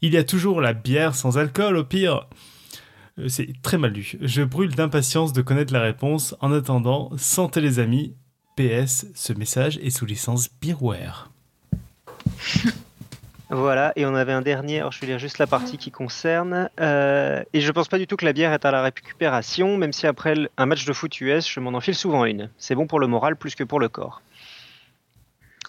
[0.00, 2.28] Il y a toujours la bière sans alcool, au pire.
[3.18, 4.14] Euh, c'est très mal lu.
[4.22, 6.34] Je brûle d'impatience de connaître la réponse.
[6.40, 8.14] En attendant, santé les amis.
[8.56, 11.30] PS, ce message est sous licence Beerware.
[13.50, 16.68] Voilà, et on avait un dernier, alors je vais lire juste la partie qui concerne.
[16.80, 19.92] Euh, et je pense pas du tout que la bière est à la récupération, même
[19.92, 22.50] si après un match de foot US, je m'en enfile souvent une.
[22.58, 24.20] C'est bon pour le moral plus que pour le corps.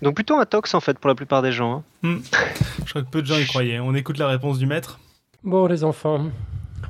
[0.02, 1.84] Donc plutôt un tox en fait pour la plupart des gens.
[2.04, 2.18] Hein.
[2.18, 2.20] Hmm.
[2.86, 3.80] Je crois que peu de gens y croyaient.
[3.80, 5.00] On écoute la réponse du maître.
[5.44, 6.26] Bon les enfants,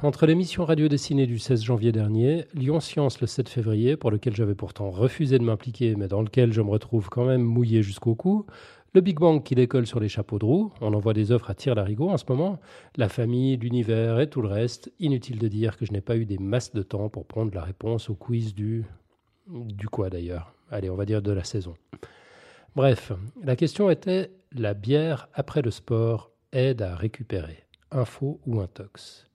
[0.01, 4.33] entre l'émission radio dessinée du 16 janvier dernier, Lyon Science le 7 février, pour lequel
[4.33, 8.15] j'avais pourtant refusé de m'impliquer, mais dans lequel je me retrouve quand même mouillé jusqu'au
[8.15, 8.45] cou,
[8.93, 11.53] le Big Bang qui décolle sur les chapeaux de roue, on envoie des offres à
[11.53, 12.59] tir larigot en ce moment,
[12.95, 16.25] la famille, l'univers et tout le reste, inutile de dire que je n'ai pas eu
[16.25, 18.85] des masses de temps pour prendre la réponse au quiz du
[19.47, 21.75] Du quoi d'ailleurs Allez, on va dire de la saison.
[22.75, 23.11] Bref,
[23.43, 29.27] la question était la bière après le sport aide à récupérer Info ou intox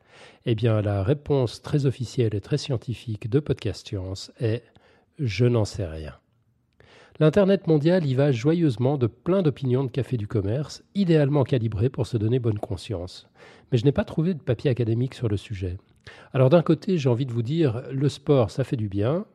[0.46, 4.62] Eh bien, la réponse très officielle et très scientifique de Podcast Science est
[5.18, 6.14] je n'en sais rien.
[7.20, 12.08] L'Internet mondial y va joyeusement de plein d'opinions de café du commerce, idéalement calibrées pour
[12.08, 13.28] se donner bonne conscience.
[13.70, 15.78] Mais je n'ai pas trouvé de papier académique sur le sujet.
[16.32, 19.26] Alors d'un côté, j'ai envie de vous dire, le sport, ça fait du bien,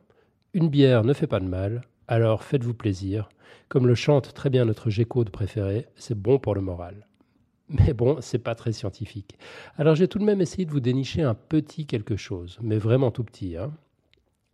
[0.52, 3.30] une bière ne fait pas de mal, alors faites-vous plaisir.
[3.70, 7.06] Comme le chante très bien notre G-code préféré, c'est bon pour le moral.
[7.70, 9.38] Mais bon, c'est pas très scientifique.
[9.78, 13.10] Alors j'ai tout de même essayé de vous dénicher un petit quelque chose, mais vraiment
[13.10, 13.56] tout petit.
[13.56, 13.72] Hein.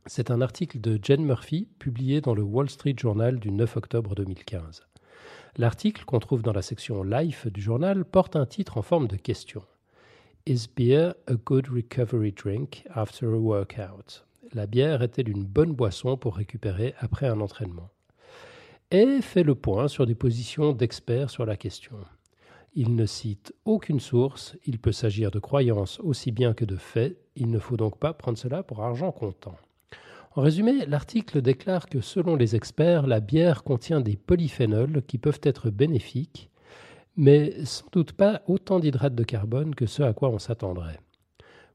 [0.09, 4.15] C'est un article de Jen Murphy publié dans le Wall Street Journal du 9 octobre
[4.15, 4.87] 2015.
[5.57, 9.17] L'article qu'on trouve dans la section Life du journal porte un titre en forme de
[9.17, 9.65] question.
[10.47, 14.25] Is beer a good recovery drink after a workout?
[14.53, 17.91] La bière est-elle une bonne boisson pour récupérer après un entraînement?
[18.93, 21.97] Et fait le point sur des positions d'experts sur la question.
[22.75, 27.19] Il ne cite aucune source, il peut s'agir de croyances aussi bien que de faits,
[27.35, 29.57] il ne faut donc pas prendre cela pour argent comptant.
[30.37, 35.41] En résumé, l'article déclare que selon les experts, la bière contient des polyphénols qui peuvent
[35.43, 36.51] être bénéfiques,
[37.17, 41.01] mais sans doute pas autant d'hydrates de carbone que ce à quoi on s'attendrait.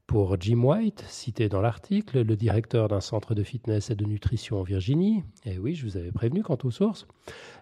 [0.05, 4.59] Pour Jim White, cité dans l'article, le directeur d'un centre de fitness et de nutrition
[4.59, 7.07] en Virginie, et eh oui, je vous avais prévenu quant aux sources,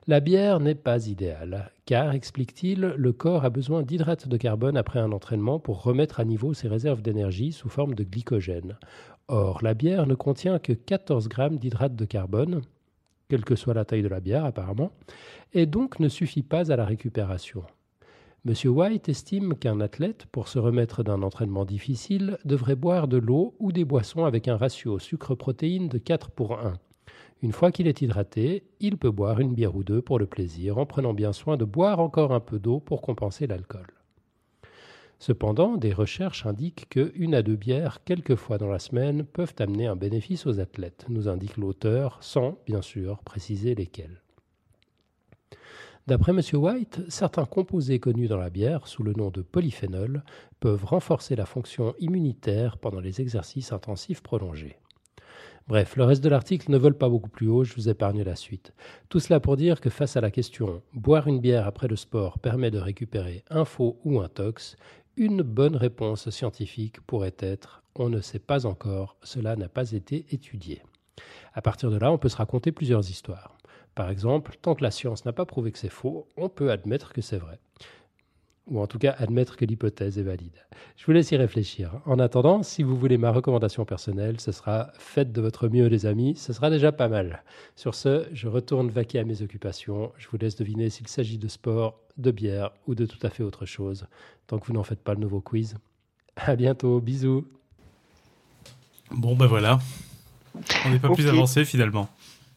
[0.07, 4.99] la bière n'est pas idéale, car, explique-t-il, le corps a besoin d'hydrates de carbone après
[4.99, 8.77] un entraînement pour remettre à niveau ses réserves d'énergie sous forme de glycogène.
[9.31, 12.61] Or, la bière ne contient que 14 grammes d'hydrates de carbone,
[13.27, 14.91] quelle que soit la taille de la bière apparemment,
[15.53, 17.63] et donc ne suffit pas à la récupération.
[18.47, 18.55] M.
[18.65, 23.71] White estime qu'un athlète, pour se remettre d'un entraînement difficile, devrait boire de l'eau ou
[23.71, 26.73] des boissons avec un ratio sucre-protéine de 4 pour 1.
[27.43, 30.79] Une fois qu'il est hydraté, il peut boire une bière ou deux pour le plaisir,
[30.79, 33.98] en prenant bien soin de boire encore un peu d'eau pour compenser l'alcool.
[35.19, 39.85] Cependant, des recherches indiquent qu'une à deux bières, quelques fois dans la semaine, peuvent amener
[39.85, 44.21] un bénéfice aux athlètes, nous indique l'auteur, sans, bien sûr, préciser lesquels.
[46.07, 46.41] D'après M.
[46.53, 50.23] White, certains composés connus dans la bière, sous le nom de polyphénol,
[50.61, 54.77] peuvent renforcer la fonction immunitaire pendant les exercices intensifs prolongés.
[55.69, 58.35] Bref, le reste de l'article ne vole pas beaucoup plus haut, je vous épargne la
[58.35, 58.73] suite.
[59.07, 62.39] Tout cela pour dire que face à la question boire une bière après le sport
[62.39, 64.77] permet de récupérer un faux ou un tox,
[65.19, 70.25] une bonne réponse scientifique pourrait être on ne sait pas encore, cela n'a pas été
[70.31, 70.81] étudié.
[71.53, 73.57] À partir de là, on peut se raconter plusieurs histoires.
[73.95, 77.11] Par exemple, tant que la science n'a pas prouvé que c'est faux, on peut admettre
[77.11, 77.59] que c'est vrai.
[78.69, 80.65] Ou en tout cas admettre que l'hypothèse est valide.
[80.95, 82.01] Je vous laisse y réfléchir.
[82.05, 86.05] En attendant, si vous voulez ma recommandation personnelle, ce sera faites de votre mieux les
[86.05, 87.43] amis, ce sera déjà pas mal.
[87.75, 90.11] Sur ce, je retourne vaquer à mes occupations.
[90.17, 93.43] Je vous laisse deviner s'il s'agit de sport, de bière ou de tout à fait
[93.43, 94.05] autre chose
[94.49, 95.75] tant que vous n'en faites pas le nouveau quiz.
[96.35, 97.45] À bientôt, bisous.
[99.11, 99.79] Bon, ben voilà.
[100.85, 102.09] On n'est pas plus avancé finalement.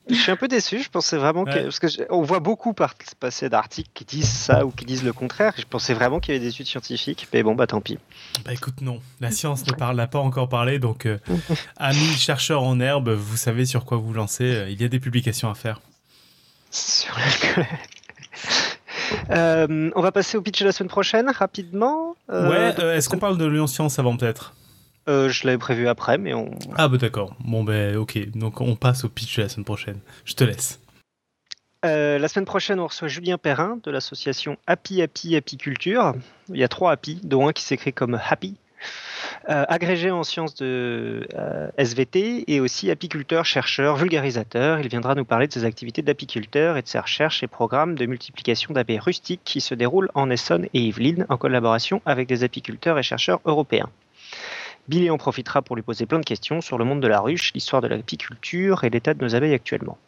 [0.08, 0.82] Je suis un peu déçu.
[0.82, 1.62] Je pensais vraiment que.
[1.62, 5.54] Parce qu'on voit beaucoup passer d'articles qui disent ça ou qui disent le contraire.
[5.56, 7.28] Je pensais vraiment qu'il y avait des études scientifiques.
[7.32, 7.98] Mais bon, bah tant pis.
[8.44, 9.00] Bah écoute, non.
[9.20, 10.78] La science ne parle, n'a pas encore parlé.
[10.78, 11.18] Donc, euh,
[11.76, 14.66] amis chercheurs en herbe, vous savez sur quoi vous lancer.
[14.70, 15.80] Il y a des publications à faire.
[16.70, 17.66] Sur l'alcool.
[19.30, 22.16] Euh, on va passer au pitch de la semaine prochaine, rapidement.
[22.30, 24.54] Euh, ouais, euh, est-ce qu'on parle de Lyon Science avant peut-être?
[25.06, 26.50] Je l'avais prévu après, mais on.
[26.76, 27.34] Ah, bah d'accord.
[27.40, 28.30] Bon, ben ok.
[28.30, 29.98] Donc on passe au pitch de la semaine prochaine.
[30.24, 30.80] Je te laisse.
[31.82, 36.14] la semaine prochaine, on reçoit Julien Perrin de l'association Happy Happy Apiculture.
[36.48, 38.56] Il y a trois Happy, dont un qui s'écrit comme Happy.
[39.48, 44.78] Euh, agrégé en sciences de euh, SVT et aussi apiculteur, chercheur, vulgarisateur.
[44.80, 48.06] Il viendra nous parler de ses activités d'apiculteur et de ses recherches et programmes de
[48.06, 52.98] multiplication d'abeilles rustiques qui se déroulent en Essonne et Yvelines en collaboration avec des apiculteurs
[52.98, 53.90] et chercheurs européens.
[54.88, 57.52] Billy en profitera pour lui poser plein de questions sur le monde de la ruche,
[57.54, 59.98] l'histoire de l'apiculture et l'état de nos abeilles actuellement.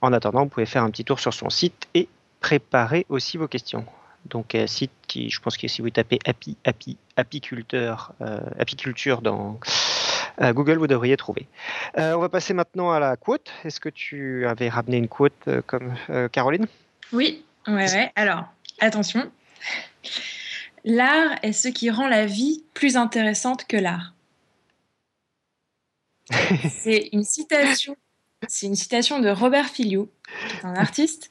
[0.00, 2.08] En attendant, vous pouvez faire un petit tour sur son site et
[2.40, 3.84] préparer aussi vos questions.
[4.26, 9.22] Donc un site qui, je pense que si vous tapez api, api, apiculteur, euh, apiculture
[9.22, 9.58] dans
[10.40, 11.46] euh, Google, vous devriez trouver.
[11.98, 13.50] Euh, on va passer maintenant à la quote.
[13.64, 15.94] Est-ce que tu avais ramené une quote comme
[16.32, 16.66] Caroline?
[17.12, 17.44] Oui.
[18.16, 18.44] Alors,
[18.80, 19.30] attention.
[20.84, 24.14] L'art est ce qui rend la vie plus intéressante que l'art.
[26.70, 27.96] C'est une citation.
[28.48, 30.08] C'est une citation de Robert Filiou,
[30.62, 31.28] un artiste,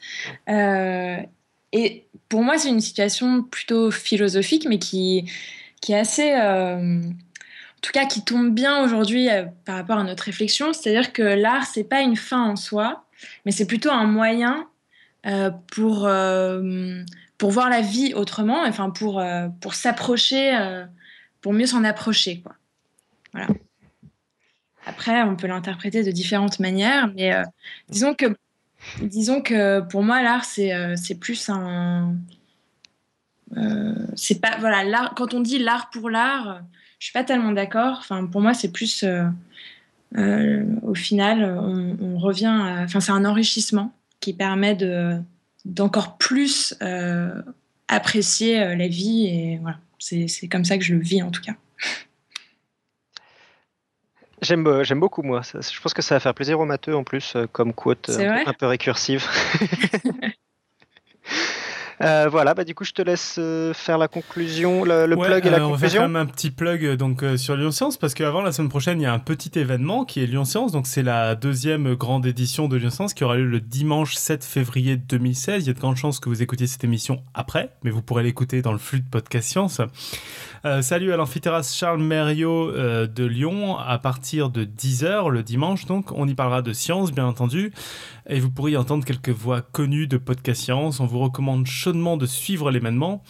[0.48, 5.28] et pour moi, c'est une situation plutôt philosophique, mais qui,
[5.82, 6.34] qui est assez.
[6.34, 7.02] Euh,
[7.82, 11.66] tout cas qui tombe bien aujourd'hui euh, par rapport à notre réflexion, c'est-à-dire que l'art
[11.66, 13.06] c'est pas une fin en soi,
[13.46, 14.68] mais c'est plutôt un moyen
[15.26, 17.02] euh, pour euh,
[17.40, 19.24] pour voir la vie autrement, enfin pour
[19.62, 20.56] pour s'approcher,
[21.42, 22.56] pour mieux s'en approcher, quoi.
[23.34, 23.48] Voilà.
[24.86, 27.32] Après, on peut l'interpréter de différentes manières, mais
[27.90, 28.26] disons que
[29.02, 32.14] disons que pour moi l'art c'est c'est plus un
[34.16, 36.62] c'est pas voilà quand on dit l'art pour l'art
[37.00, 37.98] je suis pas tellement d'accord.
[38.00, 39.24] Enfin, pour moi, c'est plus euh,
[40.18, 42.54] euh, au final, on, revient.
[42.84, 45.18] Enfin, c'est un enrichissement qui permet de
[45.66, 47.42] d'encore plus euh,
[47.88, 49.78] apprécier la vie et voilà.
[50.00, 51.56] C'est comme ça que je le vis en tout cas.
[54.42, 55.42] J'aime, j'aime beaucoup moi.
[55.44, 58.68] Je pense que ça va faire plaisir aux matheux en plus, comme quote un peu
[58.68, 59.28] récursive.
[62.02, 65.50] Euh, voilà, bah du coup, je te laisse euh, faire la conclusion, le, plug et
[65.50, 65.62] la conclusion.
[65.62, 68.42] Euh, on va faire quand même un petit plug donc sur Lyon Science parce qu'avant
[68.42, 70.72] la semaine prochaine, il y a un petit événement qui est Lyon Science.
[70.72, 74.46] Donc c'est la deuxième grande édition de Lyon Science qui aura lieu le dimanche 7
[74.46, 75.66] février 2016.
[75.66, 78.24] Il y a de grandes chances que vous écoutiez cette émission après, mais vous pourrez
[78.24, 79.82] l'écouter dans le flux de podcast Science.
[80.82, 85.86] salut à l'amphithéâtre Charles Mériot de Lyon à partir de 10h le dimanche.
[85.86, 87.74] Donc on y parlera de science, bien entendu
[88.30, 91.00] et vous pourriez entendre quelques voix connues de Podcast Science.
[91.00, 93.24] On vous recommande chaudement de suivre l'événement.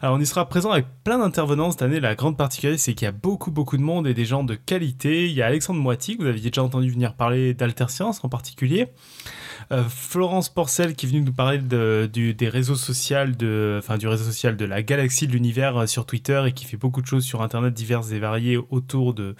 [0.00, 2.00] Alors on y sera présent avec plein d'intervenants cette année.
[2.00, 4.54] La grande particularité, c'est qu'il y a beaucoup beaucoup de monde et des gens de
[4.54, 5.26] qualité.
[5.26, 8.30] Il y a Alexandre Moiti, que vous aviez déjà entendu venir parler d'Alter Science en
[8.30, 8.88] particulier.
[9.72, 13.18] Euh, Florence Porcel qui est venue nous parler de, des réseaux sociaux,
[13.78, 16.76] enfin du réseau social de la galaxie de l'univers euh, sur Twitter et qui fait
[16.76, 19.34] beaucoup de choses sur Internet diverses et variées autour de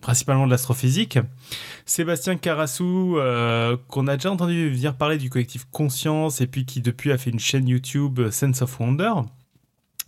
[0.00, 1.18] principalement de l'astrophysique.
[1.86, 6.80] Sébastien Carassou, euh, qu'on a déjà entendu venir parler du collectif Conscience et puis qui
[6.80, 9.12] depuis a fait une chaîne YouTube euh, Sense of Wonder.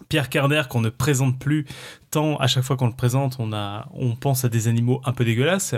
[0.09, 1.67] Pierre Carner qu'on ne présente plus
[2.11, 5.13] tant à chaque fois qu'on le présente on a on pense à des animaux un
[5.13, 5.75] peu dégueulasses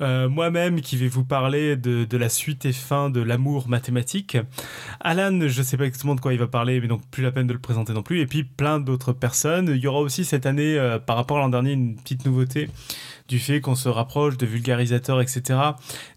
[0.00, 4.36] euh, moi-même qui vais vous parler de, de, la suite et fin de l'amour mathématique.
[5.00, 7.46] Alan je sais pas exactement de quoi il va parler mais donc plus la peine
[7.46, 8.20] de le présenter non plus.
[8.20, 9.68] Et puis plein d'autres personnes.
[9.74, 12.68] Il y aura aussi cette année par rapport à l'an dernier une petite nouveauté
[13.28, 15.58] du fait qu'on se rapproche de vulgarisateurs, etc.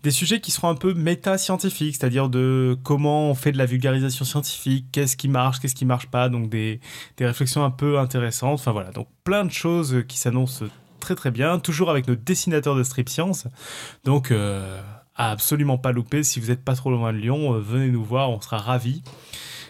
[0.03, 4.25] Des sujets qui seront un peu méta-scientifiques, c'est-à-dire de comment on fait de la vulgarisation
[4.25, 6.81] scientifique, qu'est-ce qui marche, qu'est-ce qui marche pas, donc des,
[7.17, 8.59] des réflexions un peu intéressantes.
[8.59, 10.65] Enfin voilà, donc plein de choses qui s'annoncent
[11.07, 13.47] très très bien, toujours avec nos dessinateurs de strip science.
[14.03, 14.81] Donc euh,
[15.15, 18.03] à absolument pas louper, si vous n'êtes pas trop loin de Lyon, euh, venez nous
[18.03, 19.03] voir, on sera ravis.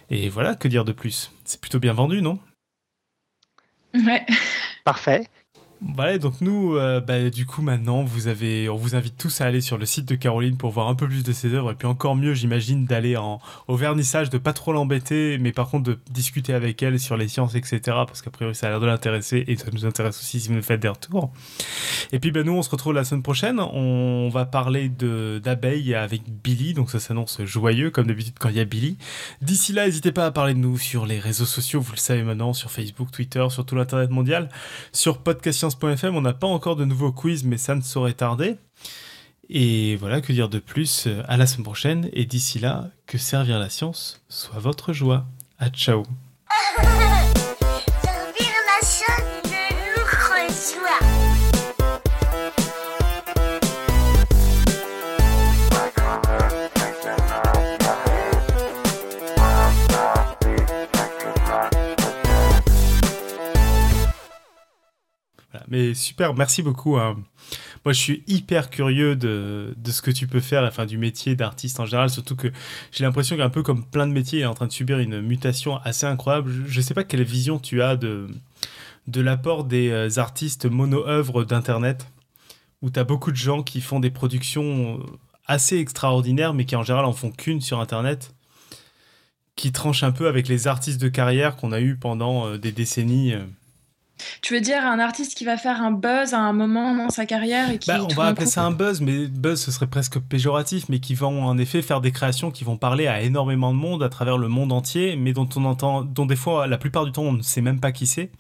[0.10, 1.32] Et voilà, que dire de plus?
[1.46, 2.40] C'est plutôt bien vendu, non?
[3.94, 4.26] Ouais.
[4.84, 5.28] Parfait.
[5.82, 9.46] Voilà, donc nous, euh, bah, du coup, maintenant, vous avez, on vous invite tous à
[9.46, 11.72] aller sur le site de Caroline pour voir un peu plus de ses œuvres.
[11.72, 13.16] Et puis encore mieux, j'imagine, d'aller
[13.68, 17.28] au vernissage, de pas trop l'embêter, mais par contre de discuter avec elle sur les
[17.28, 17.80] sciences, etc.
[17.86, 20.56] Parce qu'a priori, ça a l'air de l'intéresser et ça nous intéresse aussi si vous
[20.56, 21.32] nous faites des retours.
[22.12, 23.60] Et puis, ben, nous, on se retrouve la semaine prochaine.
[23.60, 28.60] On va parler d'abeilles avec Billy, donc ça s'annonce joyeux, comme d'habitude quand il y
[28.60, 28.98] a Billy.
[29.42, 32.24] D'ici là, n'hésitez pas à parler de nous sur les réseaux sociaux, vous le savez
[32.24, 34.50] maintenant, sur Facebook, Twitter, sur tout l'Internet mondial,
[34.92, 35.67] sur podcast
[36.16, 38.56] on n'a pas encore de nouveaux quiz, mais ça ne saurait tarder.
[39.50, 43.60] Et voilà, que dire de plus À la semaine prochaine, et d'ici là, que servir
[43.60, 45.26] la science soit votre joie.
[45.60, 46.04] À ciao
[65.70, 66.98] Mais super, merci beaucoup.
[66.98, 67.18] Hein.
[67.86, 71.36] Moi, je suis hyper curieux de, de, ce que tu peux faire, enfin du métier
[71.36, 72.50] d'artiste en général, surtout que
[72.92, 75.78] j'ai l'impression qu'un peu comme plein de métiers est en train de subir une mutation
[75.78, 76.52] assez incroyable.
[76.68, 78.28] Je ne sais pas quelle vision tu as de,
[79.08, 82.08] de l'apport des euh, artistes mono-œuvres d'Internet,
[82.82, 85.00] où tu as beaucoup de gens qui font des productions
[85.46, 88.34] assez extraordinaires, mais qui en général en font qu'une sur Internet,
[89.56, 92.72] qui tranchent un peu avec les artistes de carrière qu'on a eu pendant euh, des
[92.72, 93.34] décennies.
[94.20, 94.38] Euh.
[94.42, 97.26] Tu veux dire un artiste qui va faire un buzz à un moment dans sa
[97.26, 100.20] carrière et qui bah, On va appeler ça un buzz, mais buzz ce serait presque
[100.20, 103.78] péjoratif, mais qui vont en effet faire des créations qui vont parler à énormément de
[103.78, 107.06] monde à travers le monde entier, mais dont on entend, dont des fois, la plupart
[107.06, 108.32] du temps, on ne sait même pas qui c'est.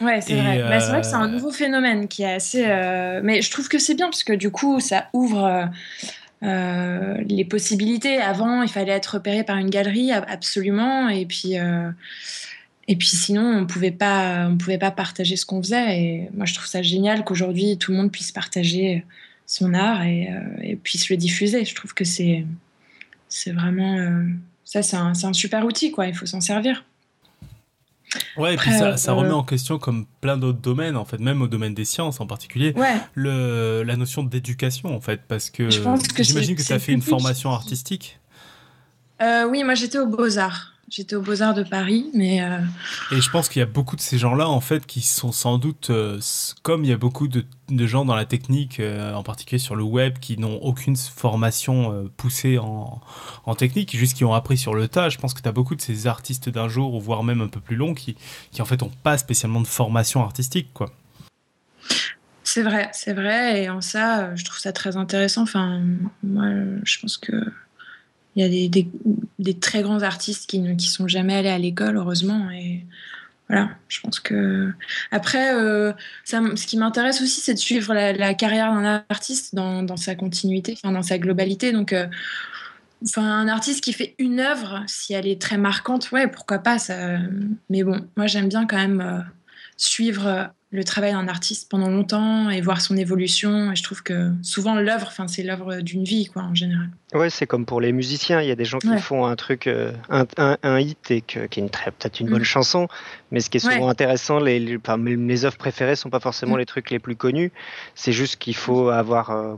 [0.00, 0.62] Ouais, c'est vrai.
[0.62, 2.64] Bah, c'est vrai que c'est un euh, nouveau phénomène qui est assez.
[2.66, 5.68] Euh, mais je trouve que c'est bien parce que du coup, ça ouvre.
[6.42, 8.18] Euh, les possibilités.
[8.18, 11.08] Avant, il fallait être repéré par une galerie, absolument.
[11.08, 11.54] Et puis,
[12.88, 15.98] et puis sinon, on pouvait pas, on pouvait pas partager ce qu'on faisait.
[16.00, 19.04] Et moi, je trouve ça génial qu'aujourd'hui tout le monde puisse partager
[19.46, 21.64] son art et, euh, puisse le diffuser.
[21.64, 22.44] Je trouve que c'est,
[23.28, 24.24] c'est vraiment, euh,
[24.64, 26.06] ça, c'est un, un, super outil, quoi.
[26.06, 26.84] Il faut s'en servir.
[28.36, 31.42] Ouais, et puis ça, ça remet en question comme plein d'autres domaines, en fait, même
[31.42, 32.94] au domaine des sciences en particulier, Ouais.
[33.14, 36.72] le, la notion d'éducation, en fait, parce que Je pense que j'imagine que c'est- tu
[36.74, 38.20] as fait une formation artistique.
[39.20, 40.73] Euh, oui, moi j'étais aux Beaux-Arts.
[40.96, 42.60] J'étais aux Beaux-Arts de Paris, mais euh,
[43.10, 45.58] Et je pense qu'il y a beaucoup de ces gens-là, en fait, qui sont sans
[45.58, 46.20] doute, euh,
[46.62, 49.74] comme il y a beaucoup de, de gens dans la technique, euh, en particulier sur
[49.74, 53.00] le web, qui n'ont aucune formation poussée en,
[53.44, 55.08] en technique, juste qui ont appris sur le tas.
[55.08, 57.48] Je pense que tu as beaucoup de ces artistes d'un jour, ou voire même un
[57.48, 58.14] peu plus long, qui,
[58.52, 60.92] qui en fait n'ont pas spécialement de formation artistique, quoi.
[62.44, 63.64] c'est vrai, c'est vrai.
[63.64, 65.42] Et en ça, je trouve ça très intéressant.
[65.42, 65.82] Enfin,
[66.22, 66.44] moi,
[66.84, 67.34] je pense que
[68.36, 68.88] il y a des,
[69.38, 72.50] des, très grands artistes qui ne qui sont jamais allés à l'école, heureusement.
[72.50, 72.84] Et
[73.48, 74.72] voilà, je pense que.
[75.10, 75.92] Après, euh,
[76.24, 80.14] ça, ce qui m'intéresse aussi, c'est de suivre la, carrière d'un artiste dans, dans sa
[80.14, 81.72] continuité, dans sa globalité.
[81.72, 81.92] Donc.
[81.92, 82.06] euh,
[83.06, 86.78] Enfin, un artiste qui fait une œuvre, si elle est très marquante, ouais, pourquoi pas.
[86.78, 87.18] Ça...
[87.68, 89.20] Mais bon, moi j'aime bien quand même euh,
[89.76, 90.44] suivre euh,
[90.74, 93.70] le travail d'un artiste pendant longtemps et voir son évolution.
[93.72, 96.90] Et je trouve que souvent l'œuvre, enfin, c'est l'œuvre d'une vie, quoi, en général.
[97.14, 98.40] Ouais, c'est comme pour les musiciens.
[98.42, 98.98] Il y a des gens qui Ouais.
[98.98, 102.18] font un truc, euh, un, un, un hit et que, qui est une très- peut-être
[102.18, 102.30] une Mm.
[102.32, 102.88] bonne chanson,
[103.30, 103.90] mais ce qui est souvent Ouais.
[103.90, 106.58] intéressant, les, les, enfin, mes- œuvres préférées sont pas forcément Mm.
[106.58, 107.52] les trucs les plus connus.
[107.94, 109.54] C'est juste qu'il faut avoir euh,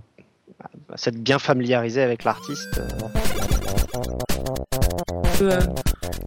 [0.96, 2.78] s'être bien familiarisé avec l'artiste.
[2.78, 2.88] euh.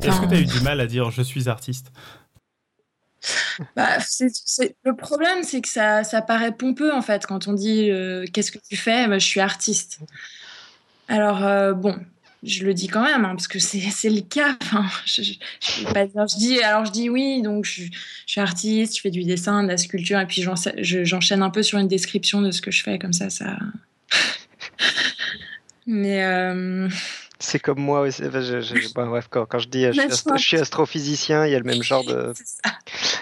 [0.02, 1.92] Est-ce que tu as eu du mal à dire je suis artiste
[3.76, 3.98] bah,
[4.84, 8.52] Le problème, c'est que ça, ça paraît pompeux, en fait, quand on dit euh, qu'est-ce
[8.52, 9.08] que tu fais?
[9.08, 10.00] Bah, Je suis artiste.
[11.08, 11.98] Alors, euh, bon,
[12.44, 14.58] je le dis quand même, hein, parce que c'est le cas.
[15.06, 17.84] Je, dis, alors je dis oui, donc je,
[18.26, 21.50] suis artiste, je fais du dessin, de la sculpture, et puis j'en- je- j'enchaîne un
[21.50, 23.58] peu sur une description de ce que je fais, comme ça, ça.
[25.88, 26.88] Mais euh,
[27.42, 28.22] C'est comme moi aussi.
[28.26, 30.44] Enfin, je- je- bon, bref, quand, quand je dis euh, je suis, Bah, astro- je
[30.44, 32.34] suis astrophysicien, il y a le même genre de.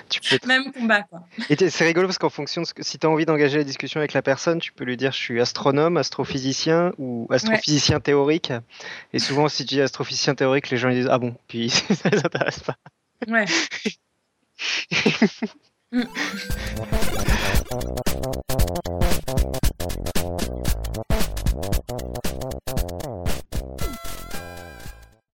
[0.09, 1.19] Tu peux même combat, quoi.
[1.49, 3.63] Et c'est rigolo parce qu'en fonction de ce que, si tu as envie d'engager la
[3.65, 8.53] discussion avec la personne, tu peux lui dire je suis astronome, astrophysicien ou astrophysicien théorique.
[9.13, 12.09] Et souvent, si tu dis astrophysicien théorique, les gens ils disent ah bon, puis ça
[12.09, 12.75] les intéresse pas.
[13.27, 13.45] Ouais.